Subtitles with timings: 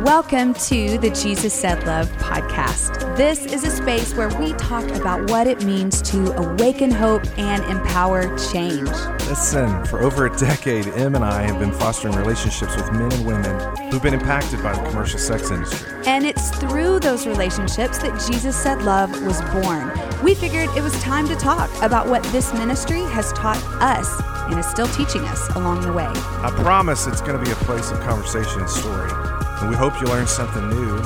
[0.00, 3.16] Welcome to the Jesus Said Love podcast.
[3.16, 7.64] This is a space where we talk about what it means to awaken hope and
[7.64, 8.90] empower change.
[9.26, 13.26] Listen, for over a decade, Em and I have been fostering relationships with men and
[13.26, 15.90] women who've been impacted by the commercial sex industry.
[16.04, 19.90] And it's through those relationships that Jesus Said Love was born.
[20.22, 24.58] We figured it was time to talk about what this ministry has taught us and
[24.58, 26.04] is still teaching us along the way.
[26.04, 29.25] I promise it's going to be a place of conversation and story.
[29.60, 30.96] And we hope you learn something new.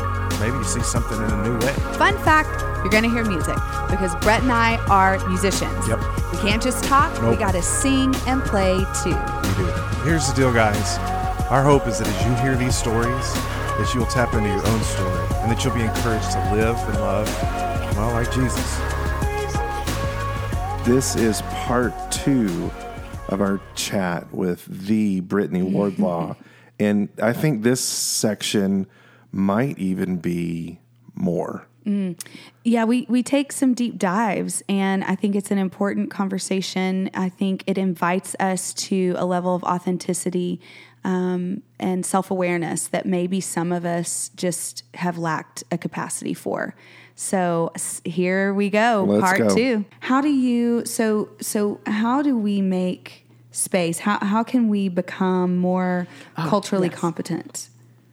[0.41, 1.73] Maybe you see something in a new way.
[1.97, 2.49] Fun fact
[2.81, 3.57] you're going to hear music
[3.91, 5.87] because Brett and I are musicians.
[5.87, 6.01] Yep.
[6.33, 7.33] We can't just talk, nope.
[7.33, 9.11] we got to sing and play too.
[9.11, 9.73] We do.
[10.03, 10.99] Here's the deal, guys.
[11.51, 13.35] Our hope is that as you hear these stories,
[13.81, 17.01] that you'll tap into your own story and that you'll be encouraged to live and
[17.01, 17.29] love,
[17.97, 18.79] well, like Jesus.
[20.87, 22.71] This is part two
[23.29, 26.37] of our chat with the Brittany Wardlaw.
[26.81, 28.87] and I think this section
[29.31, 30.81] might even be
[31.15, 31.67] more.
[32.63, 37.11] Yeah, we, we take some deep dives, and I think it's an important conversation.
[37.15, 40.61] I think it invites us to a level of authenticity
[41.03, 46.77] um, and self awareness that maybe some of us just have lacked a capacity for.
[47.17, 47.73] So
[48.05, 49.55] here we go, Let's part go.
[49.55, 49.85] two.
[50.01, 54.01] How do you so so how do we make space?
[54.01, 56.07] How how can we become more
[56.37, 56.99] culturally yes.
[56.99, 57.69] competent?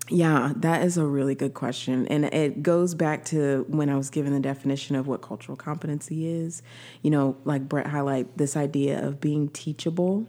[0.09, 2.07] Yeah, that is a really good question.
[2.07, 6.27] And it goes back to when I was given the definition of what cultural competency
[6.27, 6.61] is.
[7.01, 10.25] You know, like Brett highlight this idea of being teachable.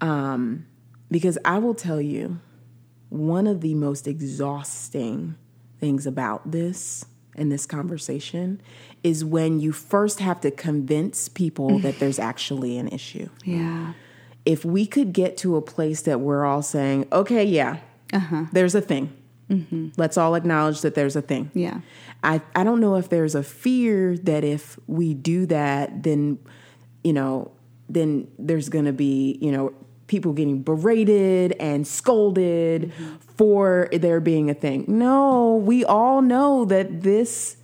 [0.00, 0.66] Um,
[1.10, 2.40] because I will tell you,
[3.10, 5.36] one of the most exhausting
[5.78, 7.04] things about this
[7.36, 8.60] and this conversation
[9.02, 13.92] is when you first have to convince people that there's actually an issue Yeah.
[14.44, 17.78] If we could get to a place that we're all saying, okay, yeah,
[18.12, 18.46] uh-huh.
[18.52, 19.12] there's a thing.
[19.48, 19.88] Mm-hmm.
[19.96, 21.50] Let's all acknowledge that there's a thing.
[21.54, 21.80] Yeah.
[22.22, 26.38] I, I don't know if there's a fear that if we do that, then,
[27.04, 27.50] you know,
[27.88, 29.74] then there's going to be, you know,
[30.06, 33.14] people getting berated and scolded mm-hmm.
[33.36, 34.84] for there being a thing.
[34.88, 37.56] No, we all know that this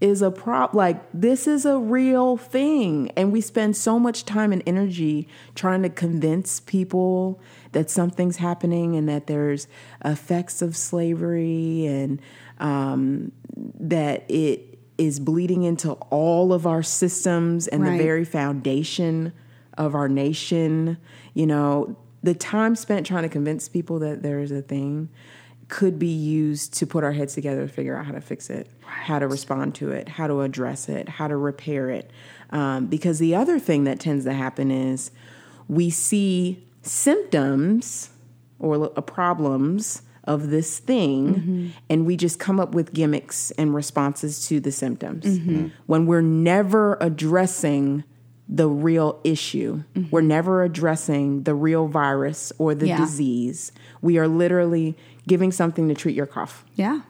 [0.00, 4.52] is a prop like this is a real thing and we spend so much time
[4.52, 5.26] and energy
[5.56, 7.40] trying to convince people
[7.72, 9.66] that something's happening and that there's
[10.04, 12.20] effects of slavery and
[12.60, 13.32] um,
[13.80, 17.96] that it is bleeding into all of our systems and Right.
[17.98, 19.32] the very foundation
[19.76, 20.96] of our nation
[21.34, 25.08] you know the time spent trying to convince people that there is a thing
[25.68, 28.68] could be used to put our heads together to figure out how to fix it,
[28.80, 32.10] how to respond to it, how to address it, how to repair it.
[32.50, 35.10] Um, because the other thing that tends to happen is
[35.68, 38.10] we see symptoms
[38.58, 44.46] or uh, problems of this thing and we just come up with gimmicks and responses
[44.46, 45.24] to the symptoms
[45.86, 48.04] when we're never addressing
[48.46, 49.82] the real issue.
[50.10, 52.98] We're never addressing the real virus or the Yeah.
[52.98, 53.72] disease.
[54.02, 54.96] We are literally
[55.28, 56.64] giving something to treat your cough.
[56.74, 57.02] Yeah.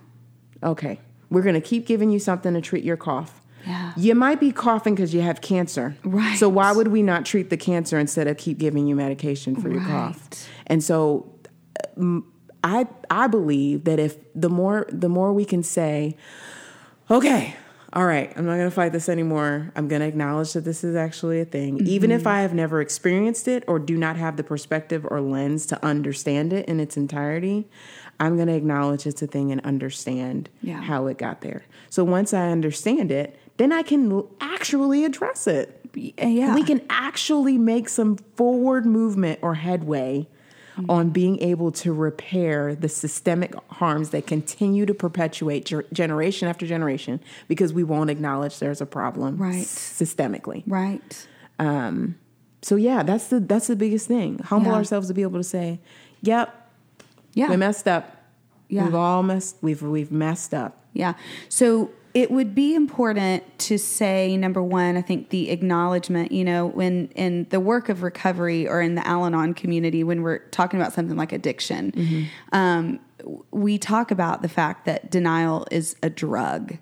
[0.62, 1.00] Okay.
[1.30, 3.40] We're going to keep giving you something to treat your cough.
[3.66, 3.92] Yeah.
[3.96, 5.96] You might be coughing because you have cancer.
[6.04, 6.36] Right.
[6.38, 9.68] So why would we not treat the cancer instead of keep giving you medication for
[9.70, 10.48] your cough?
[10.66, 11.32] And so
[11.96, 12.30] um,
[12.64, 16.16] I I believe that if the more the more we can say,
[17.10, 17.56] okay,
[17.92, 19.72] all right, I'm not going to fight this anymore.
[19.74, 22.20] I'm going to acknowledge that this is actually a thing, even Mm-hmm.
[22.20, 25.84] if I have never experienced it or do not have the perspective or lens to
[25.84, 27.68] understand it in its entirety.
[28.20, 30.80] I'm going to acknowledge it's a thing and understand Yeah.
[30.80, 31.64] how it got there.
[31.90, 35.80] So once I understand it, then I can actually address it.
[35.94, 36.54] Yeah.
[36.54, 40.28] We can actually make some forward movement or headway
[40.76, 40.90] Mm-hmm.
[40.92, 46.68] on being able to repair the systemic harms that continue to perpetuate ger- generation after
[46.68, 47.18] generation
[47.48, 49.64] because we won't acknowledge there's a problem Right.
[49.64, 50.62] systemically.
[50.68, 51.26] Right.
[52.62, 54.38] So yeah, that's the that's the biggest thing.
[54.38, 54.76] Humble Yeah.
[54.78, 55.80] ourselves to be able to say,
[56.22, 56.57] "Yep,
[57.34, 57.50] Yeah.
[57.50, 58.16] we messed up.
[58.68, 58.84] Yeah.
[58.84, 59.56] We've all messed.
[59.62, 61.14] We've we've messed up." Yeah.
[61.48, 66.66] So it would be important to say number one, I think the acknowledgement, you know,
[66.66, 70.80] when in the work of recovery or in the Al Anon community, when we're talking
[70.80, 71.92] about something like addiction,
[72.52, 72.98] um,
[73.50, 76.78] we talk about the fact that denial is a drug.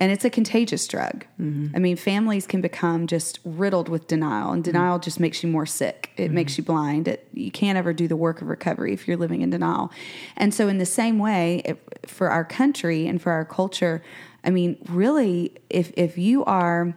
[0.00, 1.24] And it's a contagious drug.
[1.40, 1.76] Mm-hmm.
[1.76, 5.66] I mean, families can become just riddled with denial, and denial just makes you more
[5.66, 6.10] sick.
[6.16, 6.34] It mm-hmm.
[6.34, 7.06] makes you blind.
[7.06, 9.92] It, you can't ever do the work of recovery if you're living in denial.
[10.36, 14.02] And so, in the same way, it, for our country and for our culture,
[14.42, 16.96] I mean, really, if if you are,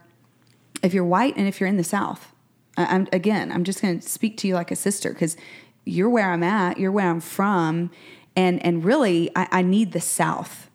[0.82, 2.32] if you're white and if you're in the South,
[2.78, 5.38] I'm again, I'm just going to speak to you like a sister because
[5.86, 7.92] you're where I'm at, you're where I'm from,
[8.36, 10.70] And and really I, I need the South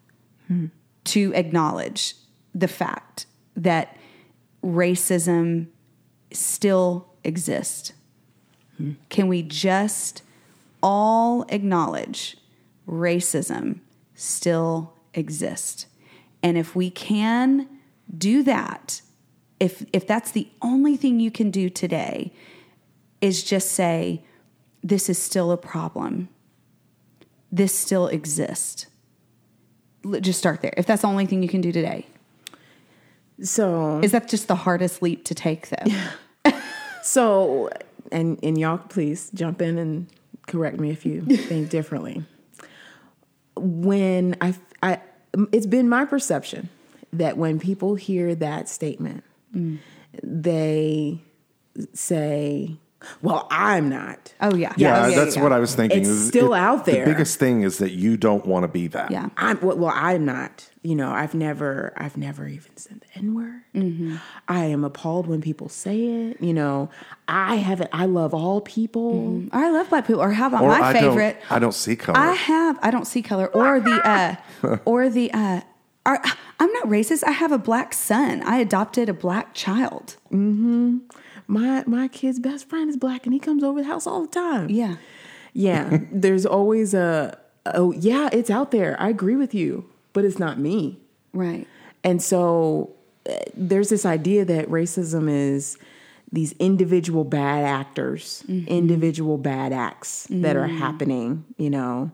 [0.46, 0.66] hmm.
[1.04, 2.14] To acknowledge
[2.54, 3.96] the fact that
[4.62, 5.68] racism
[6.32, 7.92] still exists.
[9.08, 10.22] Can we just
[10.82, 12.36] all acknowledge
[12.86, 13.80] racism
[14.14, 15.86] still exists?
[16.42, 17.68] And if we can
[18.16, 19.02] do that,
[19.58, 22.32] if if that's the only thing you can do today,
[23.20, 24.22] is just say,
[24.82, 26.28] this is still a problem.
[27.50, 28.86] This still exists.
[30.20, 30.74] Just start there.
[30.76, 32.06] If that's the only thing you can do today.
[33.42, 35.84] So Is that just the hardest leap to take though?
[35.86, 36.10] Yeah.
[37.00, 37.70] So,
[38.12, 40.08] and and y'all, please jump in and
[40.46, 42.22] correct me if you think differently.
[43.56, 45.00] When I, I,
[45.50, 46.68] it's been my perception
[47.14, 49.24] that when people hear that statement,
[49.54, 49.78] mm.
[50.22, 51.22] they
[51.94, 52.76] say,
[53.22, 54.74] "Well, I'm not." Oh yeah.
[54.76, 55.42] Yeah, Oh, that's yeah.
[55.42, 56.00] what I was thinking.
[56.00, 57.04] It's is still out there.
[57.04, 59.10] The biggest thing is that you don't want to be that.
[59.10, 59.28] Yeah.
[59.36, 59.92] I'm well, well.
[59.94, 60.68] I'm not.
[60.82, 64.20] You know, I've never, I've never even said the N word.
[64.48, 66.40] I am appalled when people say it.
[66.40, 66.88] You know,
[67.26, 67.90] I haven't.
[67.92, 69.44] I love all people.
[69.52, 70.22] I love black people.
[70.22, 71.36] Or how about Or my I favorite?
[71.40, 72.18] Don't, I don't see color.
[72.18, 72.78] I have.
[72.82, 73.48] I don't see color.
[73.48, 74.00] Or the.
[74.62, 75.30] Uh, or the.
[75.32, 75.60] Uh,
[76.06, 76.22] are,
[76.58, 77.22] I'm not racist.
[77.24, 78.42] I have a black son.
[78.44, 80.16] I adopted a black child.
[81.48, 84.28] My my kid's best friend is black, and he comes over the house all the
[84.28, 84.68] time.
[84.68, 84.96] Yeah.
[85.52, 85.98] yeah.
[86.12, 87.38] There's always a.
[87.66, 88.96] Oh yeah, it's out there.
[89.00, 91.00] I agree with you, but it's not me.
[91.32, 91.66] Right.
[92.04, 92.94] And so
[93.28, 95.76] uh, there's this idea that racism is
[96.32, 102.10] these individual bad actors, individual bad acts that are happening, you know.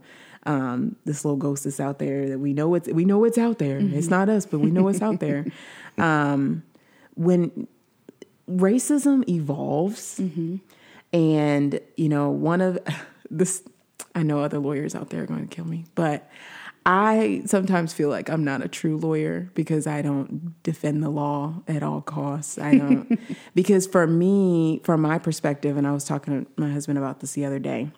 [0.47, 3.59] Um, this little ghost is out there that we know it's we know it's out
[3.59, 3.79] there.
[3.81, 5.47] It's not us, but we know it's out there.
[5.97, 6.65] Um,
[7.15, 7.69] when
[8.49, 10.19] racism evolves.
[10.19, 10.57] Mm-hmm.
[11.13, 12.79] And you know one of
[13.31, 13.63] this
[14.15, 16.31] i know other lawyers out there are going to kill me but
[16.87, 21.63] i sometimes feel like i'm not a true lawyer because i don't defend the law
[21.67, 22.59] at all costs.
[22.59, 23.19] I don't
[23.55, 27.33] because for me from my perspective and i was talking to my husband about this
[27.33, 27.91] the other day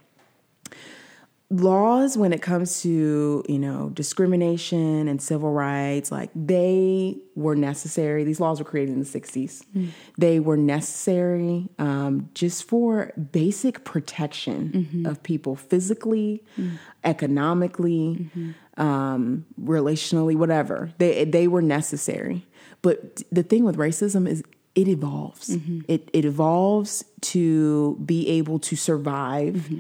[1.48, 8.25] laws when it comes to you know discrimination and civil rights like they were necessary.
[8.25, 9.87] These laws were created in the 60s hmm.
[10.19, 15.06] they were necessary um, just for basic protection mm-hmm.
[15.06, 16.70] of people physically hmm.
[17.04, 18.82] economically mm-hmm.
[18.82, 20.93] um, relationally whatever.
[20.98, 22.44] They they were necessary.
[22.82, 24.43] But the thing with racism is
[24.75, 25.48] it evolves.
[25.48, 25.81] Mm-hmm.
[25.88, 29.70] It, it evolves to be able to survive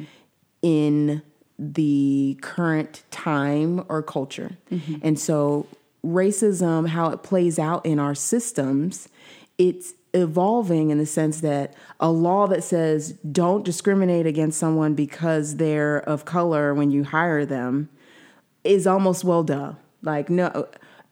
[0.62, 1.22] in
[1.58, 4.56] the current time or culture.
[4.70, 4.96] Mm-hmm.
[5.02, 5.66] And so
[6.04, 9.08] racism, how it plays out in our systems,
[9.58, 15.56] it's evolving in the sense that a law that says don't discriminate against someone because
[15.56, 17.88] they're of color when you hire them
[18.64, 19.74] is almost well duh.
[20.02, 20.68] Like no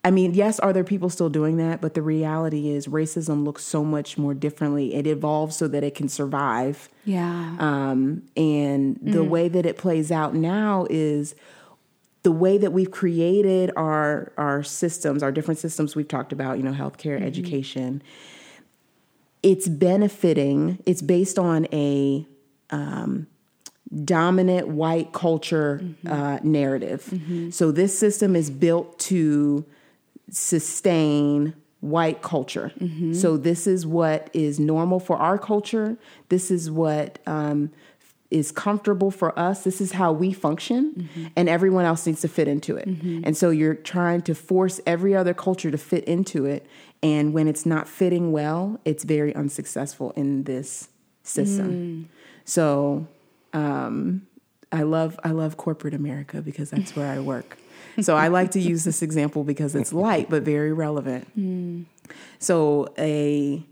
[0.07, 1.81] I mean, yes, are there people still doing that?
[1.81, 4.95] But the reality is racism looks so much more differently.
[4.95, 6.91] It evolves so that it can survive.
[7.07, 7.57] Yeah.
[7.59, 9.29] Um, and the Mm.
[9.29, 11.35] way that it plays out now is
[12.23, 16.63] the way that we've created our our systems, our different systems we've talked about, you
[16.65, 17.25] know, healthcare, Mm-hmm.
[17.27, 18.03] education.
[19.43, 20.79] It's benefiting.
[20.87, 22.27] It's based on a
[22.71, 23.27] um,
[24.05, 27.13] dominant white culture uh, narrative.
[27.51, 29.65] So this system is built to
[30.35, 32.73] sustain white culture.
[33.15, 35.97] So this is what is normal for our culture.
[36.29, 37.71] This is what um,
[38.31, 39.65] is comfortable for us.
[39.65, 42.87] This is how we function, and everyone else needs to fit into it.
[43.25, 46.67] And so you're trying to force every other culture to fit into it.
[47.03, 50.89] And when it's not fitting well, it's very unsuccessful in this
[51.23, 52.09] system.
[52.47, 53.07] So
[53.53, 54.27] um,
[54.73, 57.59] I love I love corporate America because that's where I work.
[58.01, 61.29] So I like to use this example because it's light but very relevant.
[61.35, 61.83] Hmm.
[62.39, 63.65] So a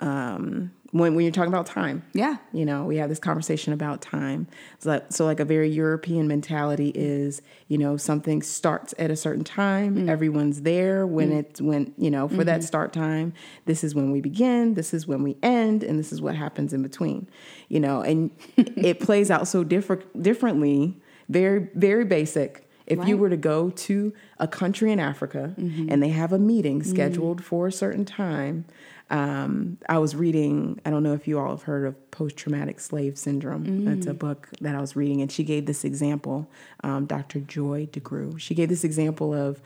[0.00, 2.36] um, when when you're talking about time, Yeah.
[2.52, 4.46] you know, we have this conversation about time.
[4.78, 9.16] So like, so like a very European mentality is, you know, something starts at a
[9.16, 9.96] certain time.
[9.96, 10.08] Hmm.
[10.08, 11.38] Everyone's there when hmm.
[11.38, 12.66] it's when you know for that mm-hmm.
[12.66, 13.32] start time.
[13.64, 14.74] This is when we begin.
[14.74, 17.26] This is when we end, and this is what happens in between.
[17.68, 21.00] You know, and it plays out so different differently.
[21.28, 22.68] Very very basic.
[22.86, 26.82] If you were to go to a country in Africa and they have a meeting
[26.82, 28.64] scheduled for a certain time,
[29.10, 32.80] um, I was reading, I don't know if you all have heard of post traumatic
[32.80, 33.84] slave syndrome.
[33.84, 36.50] That's a book that I was reading, and she gave this example,
[36.82, 37.40] um, Dr.
[37.40, 38.38] Joy DeGruy.
[38.40, 39.60] She gave this example of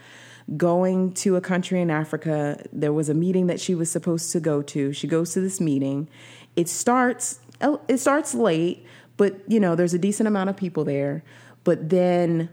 [0.56, 2.60] going to a country in Africa.
[2.72, 4.92] There was a meeting that she was supposed to go to.
[4.92, 6.08] She goes to this meeting.
[6.56, 8.84] It starts, oh, it starts late,
[9.16, 11.22] but you know, there's a decent amount of people there
[11.66, 12.48] but then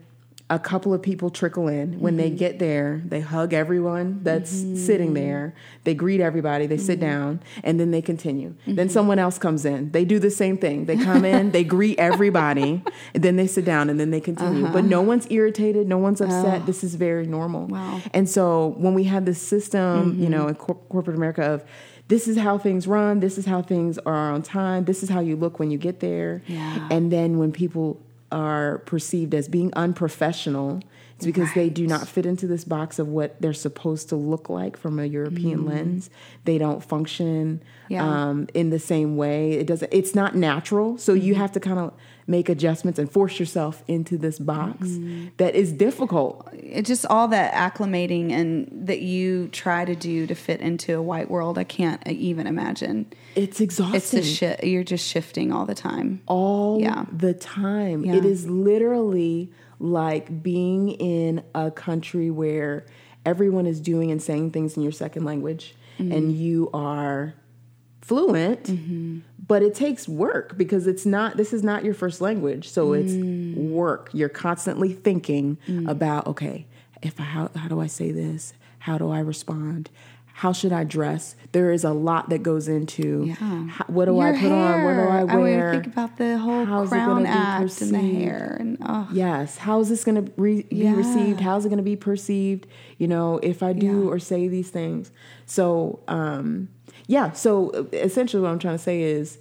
[0.54, 1.98] a couple of people trickle in.
[1.98, 2.36] When they mm-hmm.
[2.36, 4.76] get there, they hug everyone that's mm-hmm.
[4.76, 5.54] sitting there.
[5.82, 6.66] They greet everybody.
[6.66, 7.08] They sit mm-hmm.
[7.08, 8.54] down, and then they continue.
[8.66, 9.90] Then someone else comes in.
[9.90, 10.84] They do the same thing.
[10.84, 12.82] They come in, they greet everybody,
[13.14, 14.62] and then they sit down, and then they continue.
[14.64, 14.88] But uh-huh.
[14.88, 15.88] no one's irritated.
[15.88, 16.62] No one's upset.
[16.62, 16.64] Oh.
[16.66, 17.66] This is very normal.
[17.66, 18.00] Wow.
[18.12, 21.64] And so when we have this system, you know, in cor- corporate America of
[22.06, 25.20] this is how things run, this is how things are on time, this is how
[25.20, 26.42] you look when you get there.
[26.46, 26.88] Yeah.
[26.90, 28.00] And then when people
[28.34, 30.82] are perceived as being unprofessional,
[31.16, 34.48] it's because they do not fit into this box of what they're supposed to look
[34.48, 35.68] like from a European mm-hmm.
[35.68, 36.10] lens.
[36.44, 38.04] They don't function Yeah.
[38.04, 39.52] um, in the same way.
[39.52, 39.92] It doesn't.
[39.92, 40.98] It's not natural.
[40.98, 41.42] So you mm-hmm.
[41.42, 41.92] have to kind of
[42.26, 45.28] make adjustments and force yourself into this box mm-hmm.
[45.36, 46.48] that is difficult.
[46.54, 51.02] It's just all that acclimating and that you try to do to fit into a
[51.02, 51.58] white world.
[51.58, 53.12] I can't uh, even imagine.
[53.34, 53.96] It's exhausting.
[53.96, 54.64] It's a shit.
[54.64, 56.22] You're just shifting all the time.
[56.26, 57.04] all Yeah.
[57.12, 58.04] the time.
[58.04, 58.14] Yeah.
[58.16, 59.50] It is literally
[59.84, 62.86] like being in a country where
[63.26, 66.10] everyone is doing and saying things in your second language Mm-hmm.
[66.10, 67.34] and you are
[68.02, 68.68] fluent,
[69.46, 72.68] but it takes work because it's not, this is not your first language.
[72.68, 73.00] So Mm.
[73.00, 74.10] it's work.
[74.12, 76.66] You're constantly thinking about, okay,
[77.00, 78.54] if I, how, how do I say this?
[78.80, 79.88] How do I respond?
[80.38, 81.36] How should I dress?
[81.52, 83.34] There is a lot that goes into Yeah.
[83.68, 84.84] how- what do I Your put on?
[84.84, 85.26] What do I hair.
[85.40, 85.72] wear?
[85.72, 89.58] mean, think about the whole How's crown act and the hair and oh, Yes.
[89.58, 90.90] How is this going to re- Yeah.
[90.90, 91.40] be received?
[91.40, 92.66] How's it going to be perceived?
[92.98, 94.08] You know, if I do Yeah.
[94.10, 95.12] or say these things.
[95.46, 96.66] So, um,
[97.06, 97.30] yeah.
[97.30, 99.38] So uh, essentially, what I'm trying to say is,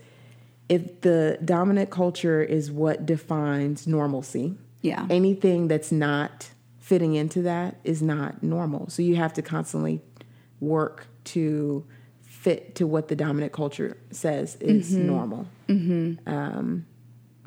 [0.69, 5.07] if the dominant culture is what defines normalcy, Yeah.
[5.09, 8.89] anything that's not fitting into that is not normal.
[8.89, 10.01] So you have to constantly
[10.63, 11.85] work to
[12.21, 15.07] fit to what the dominant culture says is Mm-hmm.
[15.07, 15.47] normal.
[15.69, 16.85] Um,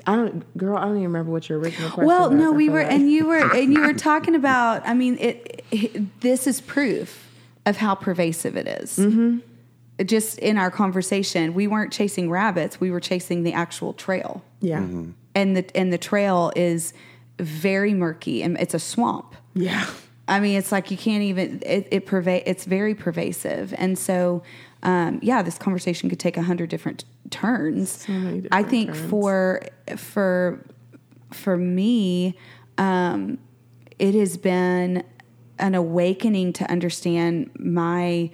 [0.06, 0.76] I don't, girl.
[0.76, 2.06] I don't even remember what your original question.
[2.06, 2.08] Was.
[2.18, 2.38] Well, was.
[2.38, 4.86] no, we were, like- and you were, and you were talking about.
[4.86, 7.28] I mean, it, it- This is proof
[7.64, 8.98] of how pervasive it is.
[8.98, 9.38] Mm-hmm.
[10.04, 14.86] Just in our conversation, we weren't chasing rabbits; we were chasing the actual trail, yeah,
[15.34, 16.92] and the and the trail is
[17.38, 19.34] very murky, and it's a swamp.
[19.54, 19.86] yeah,
[20.28, 21.62] I mean, it's like you can't even.
[21.64, 22.42] It, it pervade.
[22.46, 24.42] It's very pervasive, and so,
[24.82, 28.06] um, yeah, this conversation could take a hundred different turns.
[28.08, 29.10] many I think turns.
[29.10, 29.62] for
[29.96, 30.66] for
[31.32, 32.36] for me,
[32.76, 33.38] um,
[33.98, 35.04] it has been
[35.58, 38.30] an awakening to understand my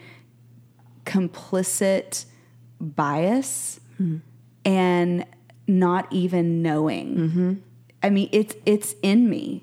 [1.05, 2.25] complicit
[2.81, 3.81] bias
[4.65, 5.27] and
[5.69, 7.63] not even knowing.
[8.03, 9.61] I mean, it's it's in me,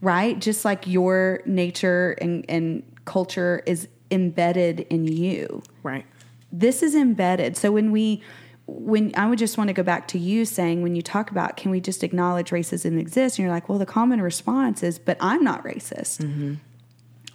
[0.00, 0.38] right?
[0.38, 5.62] Just like your nature and, and culture is embedded in you.
[5.82, 6.06] right,
[6.52, 7.56] This is embedded.
[7.56, 8.22] So when we
[8.66, 11.56] when I would just want to go back to you saying when you talk about
[11.56, 15.16] can we just acknowledge racism exists and you're like, well, the common response is, but
[15.20, 16.20] I'm not racist.
[16.20, 16.54] Mm-hmm.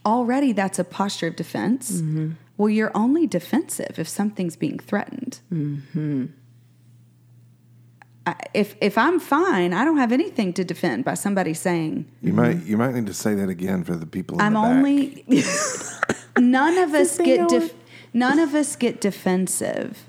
[0.05, 1.93] Already that's a posture of defense.
[1.93, 2.31] Mm-hmm.
[2.57, 5.39] Well, you're only defensive if something's being threatened.
[5.51, 6.33] I,
[8.53, 12.63] if if I'm fine, I don't have anything to defend by somebody saying You might
[12.65, 14.37] you might need to say that again for the people.
[14.39, 14.69] In I'm the back.
[14.69, 15.25] only.
[16.39, 17.73] none of us get def,
[18.13, 20.05] none of us get defensive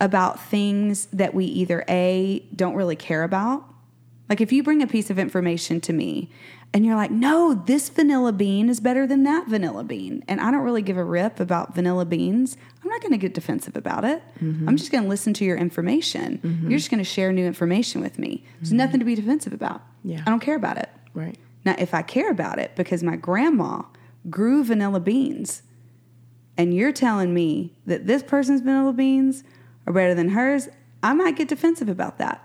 [0.00, 3.64] about things that we either a don't really care about.
[4.28, 6.30] Like if you bring a piece of information to me
[6.72, 10.50] and you're like, "No, this vanilla bean is better than that vanilla bean," and I
[10.50, 14.04] don't really give a rip about vanilla beans, I'm not going to get defensive about
[14.04, 14.22] it.
[14.40, 14.68] Mm-hmm.
[14.68, 16.38] I'm just going to listen to your information.
[16.38, 16.70] Mm-hmm.
[16.70, 18.44] You're just going to share new information with me.
[18.58, 18.78] There's mm-hmm.
[18.78, 19.82] nothing to be defensive about.
[20.02, 20.22] Yeah.
[20.26, 20.88] I don't care about it.
[21.14, 23.82] right, Now, if I care about it because my grandma
[24.28, 25.62] grew vanilla beans,
[26.56, 29.44] and you're telling me that this person's vanilla beans
[29.86, 30.68] are better than hers,
[31.02, 32.42] I might get defensive about that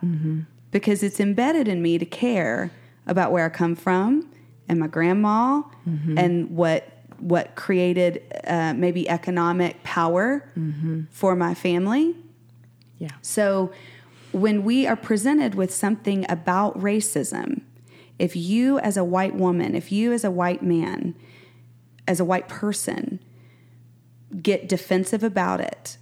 [0.69, 2.69] because it's embedded in me to care
[3.07, 4.29] about where I come from
[4.69, 5.63] and my grandma
[6.17, 6.87] and what
[7.23, 10.49] what created uh, maybe economic power
[11.09, 12.15] for my family.
[12.97, 13.71] yeah, So
[14.31, 17.61] when we are presented with something about racism,
[18.19, 21.15] if you as a white woman, if you as a white man,
[22.07, 23.19] as a white person,
[24.41, 25.97] get defensive about it,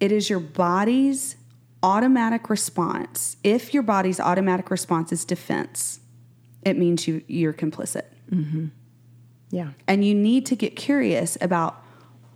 [0.00, 1.36] it is your body's
[1.82, 3.36] automatic response.
[3.44, 6.00] If your body's automatic response is defense,
[6.64, 8.04] it means you, you're complicit.
[9.50, 11.82] Yeah, And you need to get curious about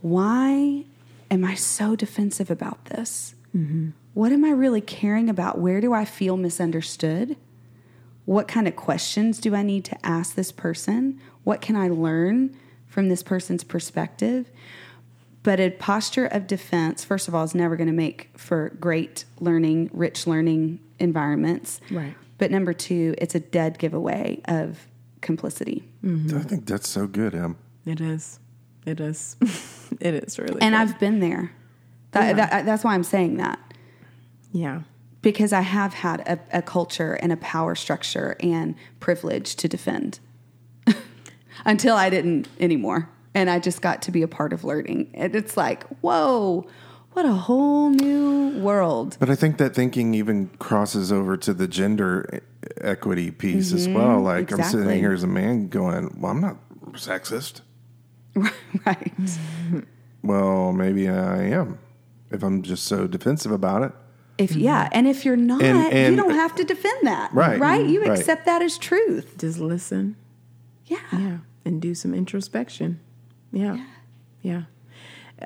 [0.01, 0.85] why
[1.29, 3.35] am I so defensive about this?
[3.55, 3.89] Mm-hmm.
[4.13, 5.59] What am I really caring about?
[5.59, 7.35] Where do I feel misunderstood?
[8.25, 11.19] What kind of questions do I need to ask this person?
[11.43, 12.55] What can I learn
[12.87, 14.49] from this person's perspective?
[15.43, 19.25] But a posture of defense, first of all, is never going to make for great
[19.39, 22.15] learning, rich learning environments Right.
[22.37, 24.85] But number two, it's a dead giveaway of
[25.23, 25.83] complicity.
[26.05, 26.37] Mm-hmm.
[26.37, 27.57] I think that's so good, Em.
[27.85, 28.39] It is.
[28.85, 29.35] It is.
[29.99, 30.61] it is really.
[30.61, 30.81] And good.
[30.81, 31.51] I've been there.
[32.11, 33.59] That, that, uh, that's why I'm saying that.
[34.51, 34.81] yeah.
[35.23, 40.19] Because I have had a, a culture and a power structure and privilege to defend
[41.65, 43.09] until I didn't anymore.
[43.33, 45.09] And I just got to be a part of learning.
[45.13, 46.67] And it's like, whoa,
[47.13, 49.15] what a whole new world.
[49.17, 52.41] But I think that thinking even crosses over to the gender
[52.81, 54.21] equity piece as well.
[54.21, 56.57] Like I'm sitting here as a man going, "Well, I'm not
[56.93, 57.61] sexist."
[58.85, 59.13] right.
[60.23, 61.77] Well, maybe I am
[62.31, 63.91] if I'm just so defensive about it.
[64.37, 67.31] If yeah, and if you're not, And- you don't have to defend that.
[67.33, 67.59] Right.
[67.59, 67.85] Right?
[67.85, 68.17] You Right.
[68.17, 69.37] accept that as truth.
[69.37, 70.15] Just listen.
[70.87, 70.97] Yeah.
[71.11, 71.37] Yeah.
[71.65, 72.99] And do some introspection.
[73.51, 73.85] Yeah.
[74.41, 74.63] Yeah.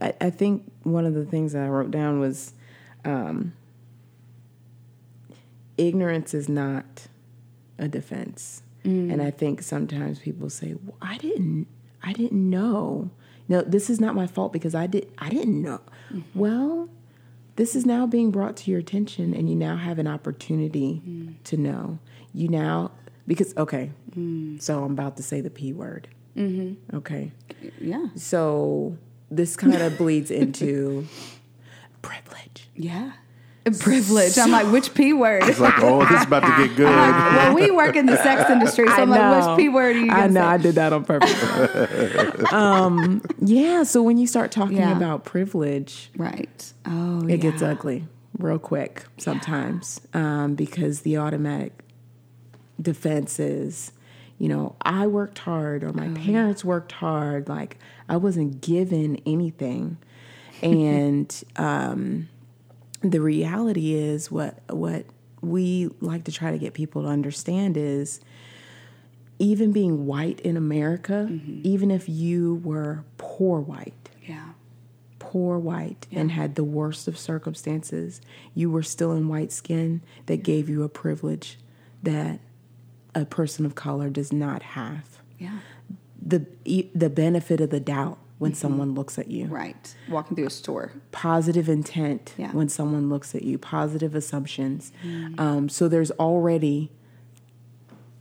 [0.01, 2.53] I, I think one of the things that I wrote down was
[3.03, 3.53] um,
[5.77, 7.07] ignorance is not
[7.77, 8.63] a defense.
[8.83, 9.11] Mm.
[9.11, 11.67] And I think sometimes people say, well, I didn't
[12.03, 13.09] I didn't know.
[13.49, 15.81] No, this is not my fault because I did I didn't know.
[16.11, 16.39] Mm-hmm.
[16.39, 16.89] Well,
[17.55, 21.35] this is now being brought to your attention and you now have an opportunity mm.
[21.45, 21.99] to know.
[22.33, 22.91] You now
[23.25, 24.61] because okay, mm.
[24.61, 26.07] so I'm about to say the P word.
[26.35, 26.97] Mm-hmm.
[26.97, 27.31] Okay.
[27.81, 28.07] Yeah.
[28.15, 28.97] So
[29.29, 31.07] this kind of bleeds into
[32.01, 32.69] privilege.
[32.75, 33.13] Yeah.
[33.71, 34.37] Privilege.
[34.37, 35.43] I'm like, which P word?
[35.45, 36.85] It's like, oh, this is about to get good.
[36.89, 40.11] well, we work in the sex industry, so I'm like, which P word are you
[40.11, 40.41] I going to know.
[40.41, 40.45] say?
[40.47, 42.51] I did that on purpose.
[42.53, 43.83] um, yeah.
[43.83, 44.95] So when you start talking Yeah.
[44.95, 46.73] about privilege, Right.
[46.85, 48.05] Oh, it gets ugly
[48.37, 51.73] real quick sometimes um, because the automatic
[52.81, 53.91] defense is,
[54.37, 57.49] you know, I worked hard or Oh, my parents worked hard.
[57.49, 59.97] Like I wasn't given anything,
[60.61, 62.29] and um,
[63.11, 65.05] the reality is what what
[65.41, 68.19] we like to try to get people to understand is
[69.39, 71.61] even being white in America, Mm-hmm.
[71.63, 74.53] even if you were poor white, Yeah.
[75.19, 78.19] poor white and had the worst of circumstances,
[78.55, 81.59] you were still in white skin that gave you a privilege
[82.01, 82.39] that
[83.13, 85.19] a person of color does not have.
[85.37, 85.59] Yeah.
[86.19, 86.45] The
[86.95, 88.57] the benefit of the doubt when mm-hmm.
[88.57, 89.45] someone looks at you.
[89.45, 89.53] Mm-hmm.
[89.53, 89.95] Right.
[90.09, 90.91] Walking through a store.
[91.11, 92.51] Positive intent Yeah.
[92.51, 94.91] when someone looks at you, positive assumptions.
[95.03, 95.39] Mm.
[95.39, 96.91] Um, so there's already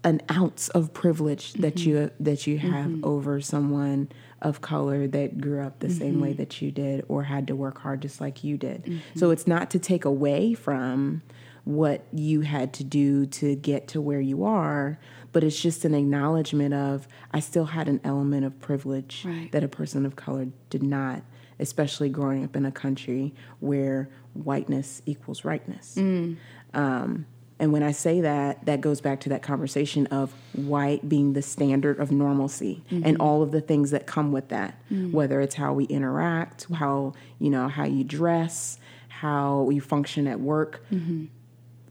[0.05, 1.91] an ounce of privilege that mm-hmm.
[1.91, 3.05] you that you have mm-hmm.
[3.05, 4.09] over someone
[4.41, 7.79] of color that grew up the same way that you did or had to work
[7.79, 9.03] hard just like you did.
[9.17, 11.23] So it's not to take away from
[11.65, 15.01] what you had to do to get to where you are,
[15.33, 19.51] but it's just an acknowledgement of I still had an element of privilege Right.
[19.53, 21.23] that a person of color did not,
[21.59, 25.95] especially growing up in a country where whiteness equals rightness.
[25.97, 26.37] Mm.
[26.75, 27.27] Um,
[27.59, 31.41] and when I say that, that goes back to that conversation of white being the
[31.41, 33.23] standard of normalcy and mm-hmm.
[33.23, 35.11] all of the things that come with that, mm.
[35.11, 40.41] whether it's how we interact, how you know how you dress, how you function at
[40.41, 40.85] work.
[40.93, 41.27] Mm-hmm.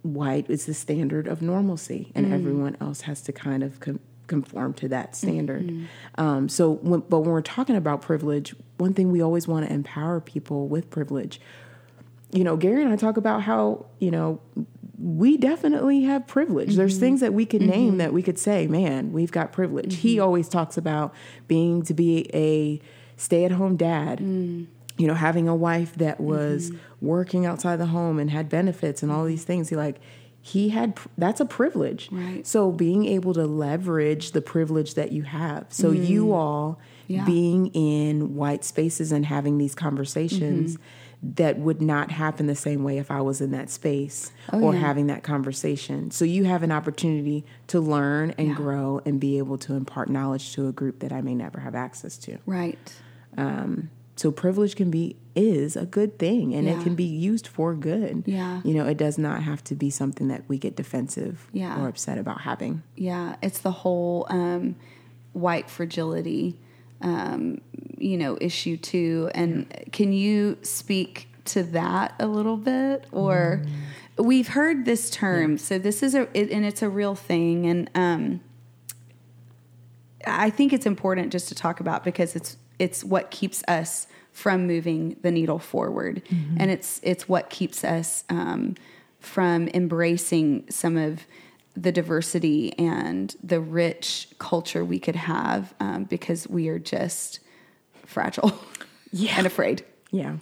[0.06, 2.34] White is the standard of normalcy, and mm.
[2.34, 5.28] everyone else has to kind of com- conform to that mm-hmm.
[5.28, 5.88] standard.
[6.18, 9.74] Um, so, when, but when we're talking about privilege, one thing we always want to
[9.74, 11.40] empower people with privilege
[12.36, 14.42] you know, Gary and I talk about how, you know,
[14.98, 16.76] we definitely have privilege.
[16.76, 17.00] There's mm-hmm.
[17.00, 17.98] things that we could name mm-hmm.
[17.98, 19.98] that we could say, man, we've got privilege.
[19.98, 21.14] He always talks about
[21.48, 22.82] being to be a
[23.18, 24.68] stay at home dad, mm.
[24.98, 27.06] You know, having a wife that was mm-hmm.
[27.06, 29.70] working outside the home and had benefits and all these things.
[29.70, 30.00] He like,
[30.42, 32.08] he had that's a privilege.
[32.12, 32.46] Right.
[32.46, 35.66] So being able to leverage the privilege that you have.
[35.70, 36.04] So mm-hmm.
[36.04, 37.26] you all Yeah.
[37.26, 41.32] being in white spaces and having these conversations mm-hmm.
[41.36, 44.74] that would not happen the same way if I was in that space oh, or
[44.74, 44.80] yeah.
[44.80, 46.12] having that conversation.
[46.12, 50.54] So you have an opportunity to learn and grow and be able to impart knowledge
[50.54, 52.38] to a group that I may never have access to.
[52.46, 52.94] Right.
[53.38, 56.80] Um, So privilege can be is a good thing and Yeah.
[56.80, 58.24] it can be used for good.
[58.26, 58.62] Yeah.
[58.64, 61.82] You know, it does not have to be something that we get defensive Yeah.
[61.82, 62.82] or upset about having.
[62.96, 64.76] Yeah, it's the whole um,
[65.34, 66.58] white fragility,
[67.02, 67.60] um,
[67.98, 69.30] you know, issue too.
[69.36, 73.62] And can you speak to that a little bit, or
[74.18, 75.58] we've heard this term?
[75.58, 78.40] So this is a, it, and it's a real thing, and um,
[80.26, 84.68] I think it's important just to talk about because it's it's what keeps us from
[84.68, 86.22] moving the needle forward,
[86.60, 88.76] and it's it's what keeps us um,
[89.20, 91.26] from embracing some of
[91.78, 97.40] the diversity and the rich culture we could have um, because we are just
[98.06, 98.58] fragile
[99.12, 99.36] Yeah.
[99.38, 99.84] and afraid.
[100.12, 100.38] Yeah.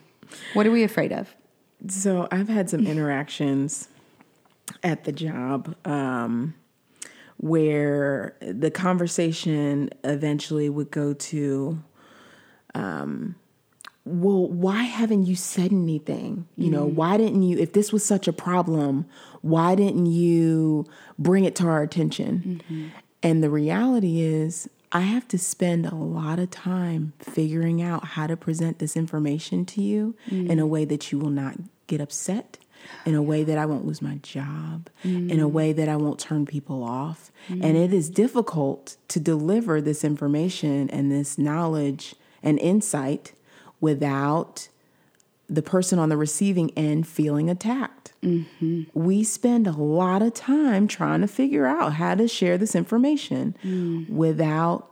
[0.53, 1.33] What are we afraid of?
[1.87, 3.87] So I've had some interactions
[4.83, 6.53] at the job um,
[7.37, 11.81] where the conversation eventually would go to,
[12.73, 13.35] um,
[14.05, 16.47] well, why haven't you said anything?
[16.57, 16.95] You know, mm-hmm.
[16.95, 19.05] why didn't you, if this was such a problem,
[19.41, 20.85] why didn't you
[21.17, 22.61] bring it to our attention?
[22.67, 22.87] Mm-hmm.
[23.21, 28.27] And the reality is, I have to spend a lot of time figuring out how
[28.27, 30.69] to present this information to you in a mm.
[30.69, 31.55] way that you will not
[31.87, 32.59] get upset,
[33.03, 35.51] in a way that I won't lose my job, in a mm.
[35.51, 37.31] way that I won't turn people off.
[37.49, 37.83] And mm.
[37.83, 43.33] it is difficult to deliver this information and this knowledge and insight
[43.81, 44.67] without
[45.49, 48.13] the person on the receiving end feeling attacked.
[48.21, 48.83] Mm-hmm.
[48.93, 53.55] We spend a lot of time trying to figure out how to share this information
[53.63, 54.09] mm.
[54.09, 54.89] without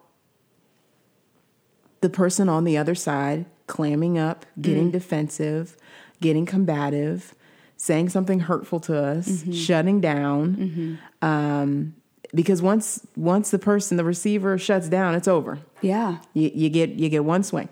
[2.02, 4.92] the person on the other side clamming up, getting mm.
[4.92, 5.78] defensive,
[6.20, 7.34] getting combative,
[7.78, 9.54] saying something hurtful to us, mm-hmm.
[9.54, 10.56] shutting down.
[10.56, 11.26] Mm-hmm.
[11.26, 11.96] Um,
[12.34, 15.60] because once once the person, the receiver, shuts down, it's over.
[15.82, 16.18] Yeah.
[16.34, 17.70] You, you get you get one swing.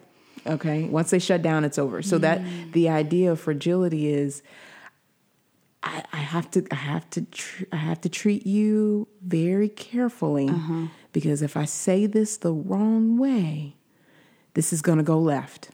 [0.47, 2.01] Okay, once they shut down, it's over.
[2.01, 2.71] So that mm.
[2.71, 4.41] the idea of fragility is,
[5.83, 10.47] I, I have to I have to tr- I have to treat you very carefully
[10.47, 10.87] uh-huh.
[11.11, 13.75] because if I say this the wrong way,
[14.53, 15.69] this is going to go left.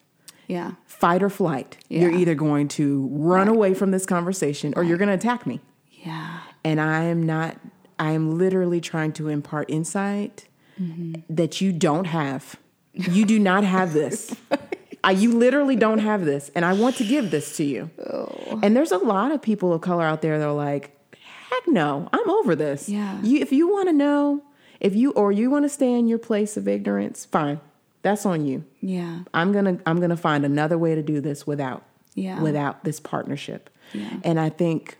[0.47, 0.73] Yeah.
[0.85, 1.77] Fight or flight.
[1.89, 5.59] You're either going to run away from this conversation or you're going to attack me
[6.03, 6.41] Yeah.
[6.63, 7.57] and I am not.
[7.99, 10.45] I am literally trying to impart insight
[11.29, 12.57] that you don't have.
[12.93, 14.35] You do not have this.
[15.03, 17.91] I, you literally don't have this, and I want to give this to you.
[17.99, 18.59] Oh.
[18.63, 20.97] And there's a lot of people of color out there that are like,
[21.49, 23.21] "Heck no, I'm over this." Yeah.
[23.21, 24.41] You, if you want to know,
[24.79, 27.59] if you or you want to stay in your place of ignorance, fine.
[28.01, 28.65] That's on you.
[28.81, 29.19] Yeah.
[29.33, 31.83] I'm gonna I'm gonna find another way to do this without
[32.15, 32.41] Yeah.
[32.41, 33.69] without this partnership.
[33.93, 34.09] Yeah.
[34.23, 34.97] And I think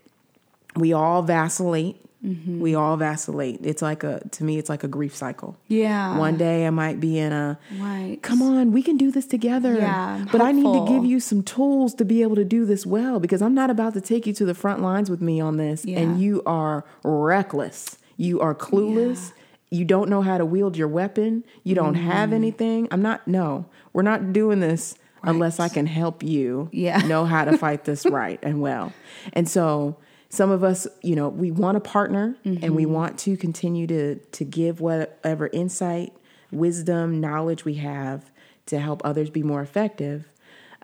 [0.76, 1.98] we all vacillate.
[2.26, 2.60] Mm-hmm.
[2.60, 3.60] We all vacillate.
[3.64, 5.56] It's like a to me, it's like a grief cycle.
[5.68, 6.18] Yeah.
[6.18, 8.18] One day I might be in a Right.
[8.22, 9.76] come on, we can do this together.
[9.76, 12.86] Yeah, But I need to give you some tools to be able to do this
[12.86, 15.58] well because I'm not about to take you to the front lines with me on
[15.58, 16.00] this Yeah.
[16.00, 17.98] and you are reckless.
[18.18, 19.32] You are clueless.
[19.72, 21.44] You don't know how to wield your weapon.
[21.64, 22.34] You don't have Mm-hmm.
[22.36, 22.88] anything.
[22.92, 23.66] I'm not no.
[23.94, 27.00] We're not doing this unless I can help you Yeah.
[27.00, 28.94] know how to fight this right and well.
[29.34, 29.98] And so
[30.36, 32.76] some of us, you know, we want to partner and Mm-hmm.
[32.76, 36.14] we want to continue to to give whatever insight,
[36.52, 38.32] wisdom, knowledge we have
[38.68, 40.28] to help others be more effective.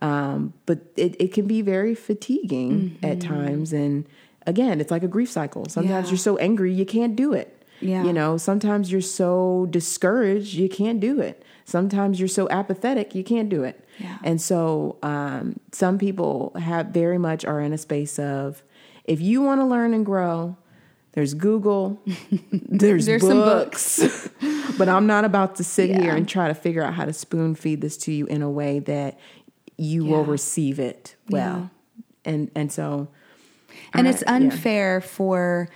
[0.01, 3.71] Um, but it, it can be very fatiguing at times.
[3.73, 4.05] And
[4.47, 5.65] again, it's like a grief cycle.
[5.69, 6.05] Sometimes Mm-hmm.
[6.05, 6.09] Yeah.
[6.11, 7.57] you're so angry you can't do it.
[7.81, 8.03] Yeah.
[8.03, 11.43] You know, sometimes you're so discouraged you can't do it.
[11.65, 13.83] Sometimes you're so apathetic you can't do it.
[13.99, 14.17] Yeah.
[14.23, 18.63] And so um, some people have very much are in a space of
[19.11, 20.57] if you want to learn and grow,
[21.13, 22.01] there's Google,
[22.51, 24.29] there's, There's some books.
[24.77, 27.55] but I'm not about to sit here and try to figure out how to spoon
[27.55, 29.19] feed this to you in a way that
[29.77, 31.69] you will receive it well.
[32.23, 33.09] And and so
[33.93, 34.35] and I- it's yeah.
[34.35, 35.67] unfair for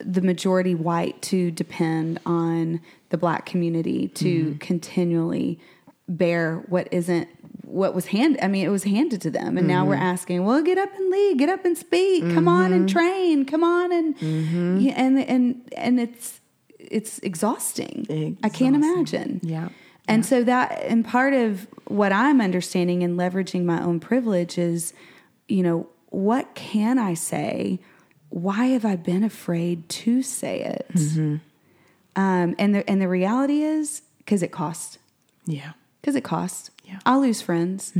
[0.00, 4.58] the majority white to depend on the black community to Mm-hmm.
[4.58, 5.60] continually
[6.08, 7.28] bear what isn't
[7.66, 10.02] what was handed i mean it was handed to them and now we're Mm-hmm.
[10.14, 13.64] asking well get up and lead get up and speak come on and train come
[13.64, 14.78] on and Mm-hmm.
[14.78, 16.40] yeah, and and and it's
[16.78, 19.68] it's exhausting i can't imagine Yeah.
[20.06, 24.92] and so that, and part of what I'm understanding and leveraging my own privilege is,
[25.48, 27.80] you know, what can I say?
[28.28, 30.86] Why have I been afraid to say it?
[30.94, 31.36] Mm-hmm.
[32.16, 34.98] Um, and the and the reality is because it costs.
[35.44, 35.72] Yeah.
[36.00, 36.70] Because it costs.
[36.86, 36.98] Yeah.
[37.04, 37.92] I'll lose friends.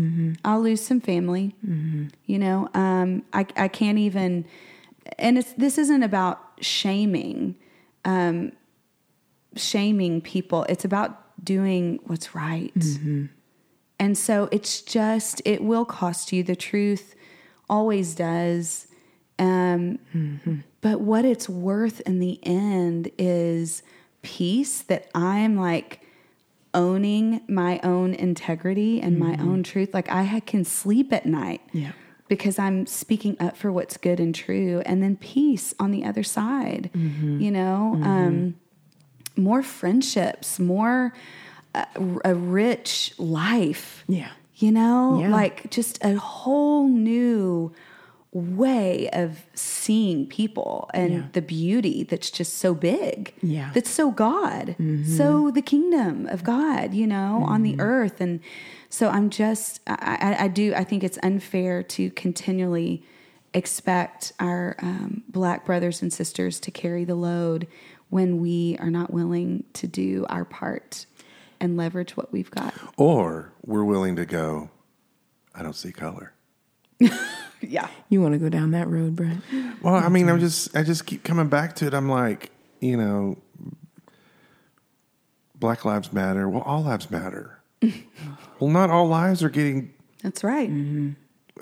[0.45, 1.55] I'll lose some family.
[2.27, 4.47] You know, um, I I can't even.
[5.19, 7.57] And it's this isn't about shaming,
[8.05, 8.53] um,
[9.57, 10.65] shaming people.
[10.69, 11.11] It's about
[11.45, 12.73] doing what's right.
[13.99, 16.43] And so it's just it will cost you.
[16.43, 17.15] The truth
[17.69, 18.87] always does.
[19.39, 19.99] Um,
[20.81, 23.83] But what it's worth in the end is
[24.23, 26.01] peace that I'm like
[26.77, 29.93] owning my own integrity and my own truth.
[29.93, 31.93] Like I can sleep at night Yeah.
[32.29, 34.83] because I'm speaking up for what's good and true.
[34.87, 38.55] And then peace on the other side, you know, um,
[39.37, 41.13] more friendships, more
[41.75, 41.85] uh,
[42.25, 44.31] a rich life Yeah.
[44.55, 45.29] you know Yeah.
[45.31, 47.73] like just a whole new
[48.37, 51.23] way of seeing people and Yeah.
[51.33, 53.65] the beauty that's just so big Yeah.
[53.65, 53.73] Mm-hmm.
[53.75, 54.77] that's so god
[55.17, 58.41] so the kingdom of god you know on the earth and
[58.91, 63.03] so i'm just I, I, I do i think it's unfair to continually
[63.55, 67.67] expect our um, black brothers and sisters to carry the load
[68.11, 71.07] when we are not willing to do our part
[71.59, 72.75] and leverage what we've got.
[72.99, 74.69] Or we're willing to go,
[75.55, 76.35] I don't see color.
[77.63, 77.89] Yeah.
[78.11, 79.39] You want to go down that road, Brett?
[79.83, 81.95] Well, I mean, I'm just, I just keep coming back to it.
[81.95, 83.39] I'm like, you know,
[85.59, 86.49] Black Lives Matter.
[86.49, 87.59] Well, all lives matter.
[88.61, 90.71] well, not all lives are getting That's right.
[90.71, 91.13] Mm-hmm.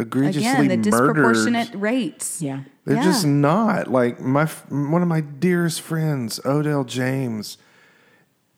[0.00, 1.14] egregiously Again, the murdered.
[1.14, 2.42] disproportionate rates.
[2.42, 2.64] Yeah.
[2.84, 3.04] They're Yeah.
[3.04, 7.56] just not like my one of my dearest friends, Odell James,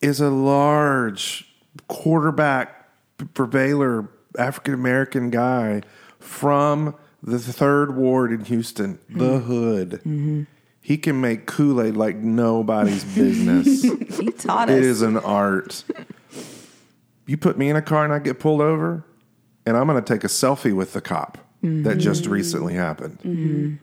[0.01, 1.55] is a large
[1.87, 2.89] quarterback
[3.35, 4.09] for Baylor,
[4.39, 5.83] African American guy
[6.27, 9.47] from the third ward in Houston, the mm-hmm.
[9.47, 9.91] hood.
[9.91, 10.43] Mm-hmm.
[10.81, 13.83] He can make Kool Aid like nobody's business.
[13.83, 14.77] He taught us.
[14.77, 15.85] It is an art.
[17.27, 19.05] You put me in a car and I get pulled over,
[19.65, 22.33] and I'm going to take a selfie with the cop that just mm-hmm.
[22.33, 23.79] recently happened.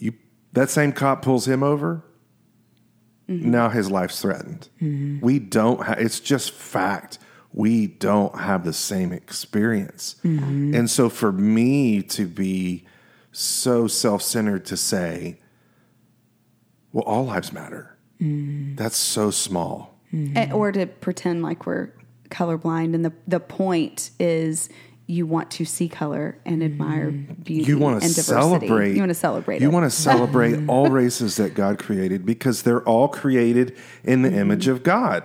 [0.00, 0.14] You
[0.52, 2.02] that same cop pulls him over.
[3.30, 4.68] Now his life's threatened.
[5.20, 5.82] We don't.
[5.82, 7.18] Ha- it's just fact.
[7.52, 10.74] We don't have the same experience, mm-hmm.
[10.74, 12.84] and so for me to be
[13.32, 15.38] so self-centered to say,
[16.92, 18.76] "Well, all lives matter," mm.
[18.76, 19.98] that's so small.
[20.12, 20.36] Mm-hmm.
[20.36, 21.90] Eh, or to pretend like we're
[22.30, 22.94] colorblind.
[22.94, 24.68] And the, the point is
[25.06, 27.44] you want to see color and admire mm.
[27.44, 28.66] beauty you want and to diversity.
[28.66, 28.92] celebrate.
[28.94, 29.72] You want to celebrate You it.
[29.72, 30.70] want to celebrate mm-hmm.
[30.70, 35.24] all races that God created because they're all created in the image of God.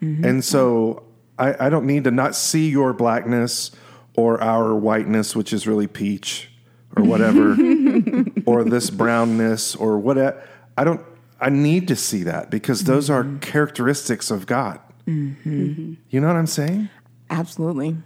[0.00, 1.02] And so
[1.38, 3.70] I, I don't need to not see your blackness
[4.14, 6.50] or our whiteness, which is really peach
[6.96, 7.52] or whatever,
[8.46, 10.42] or this brownness or whatever.
[10.76, 11.00] I don't.
[11.40, 13.38] I need to see that because those are mm-hmm.
[13.38, 14.80] characteristics of God.
[15.06, 15.50] Mm-hmm.
[15.50, 15.94] Mm-hmm.
[16.10, 16.88] You know what I'm saying?
[17.30, 17.96] Absolutely.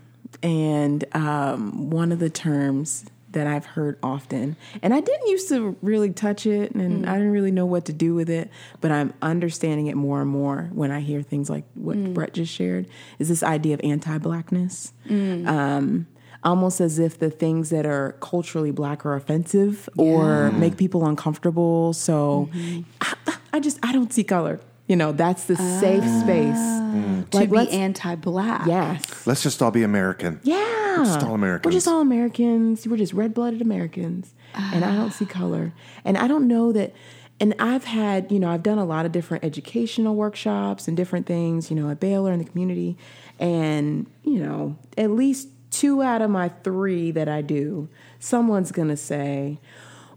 [0.42, 5.76] And um, one of the terms that I've heard often, and I didn't used to
[5.82, 7.08] really touch it and mm.
[7.08, 10.30] I didn't really know what to do with it, but I'm understanding it more and
[10.30, 12.14] more when I hear things like what mm.
[12.14, 12.86] Brett just shared,
[13.18, 14.92] is this idea of anti blackness.
[15.08, 15.46] Mm.
[15.46, 16.06] Um,
[16.44, 21.92] almost as if the things that are culturally black are offensive or make people uncomfortable.
[21.92, 22.80] So mm-hmm.
[23.00, 24.60] I, I just, I don't see color.
[24.92, 26.20] You know, that's the safe ah.
[26.20, 26.54] space.
[26.54, 27.30] Mm.
[27.30, 28.66] to Like, be anti-black.
[28.66, 29.26] Yes.
[29.26, 30.38] Let's just all be American.
[30.42, 30.98] Yeah.
[30.98, 31.64] We're just all Americans.
[31.64, 32.86] We're just all Americans.
[32.86, 34.34] We're just red blooded Americans.
[34.54, 35.72] And I don't see color.
[36.04, 36.92] And I don't know that.
[37.40, 41.24] And I've had, you know, I've done a lot of different educational workshops and different
[41.24, 42.98] things, you know, at Baylor in the community.
[43.38, 48.88] And, you know, at least two out of my three that I do, someone's going
[48.88, 49.58] to say,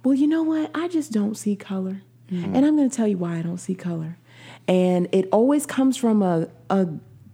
[0.04, 0.70] well, you know what?
[0.76, 2.02] I just don't see color.
[2.30, 2.56] Mm-hmm.
[2.56, 4.18] And I'm going to tell you why I don't see color.
[4.68, 6.88] And it always comes from a, a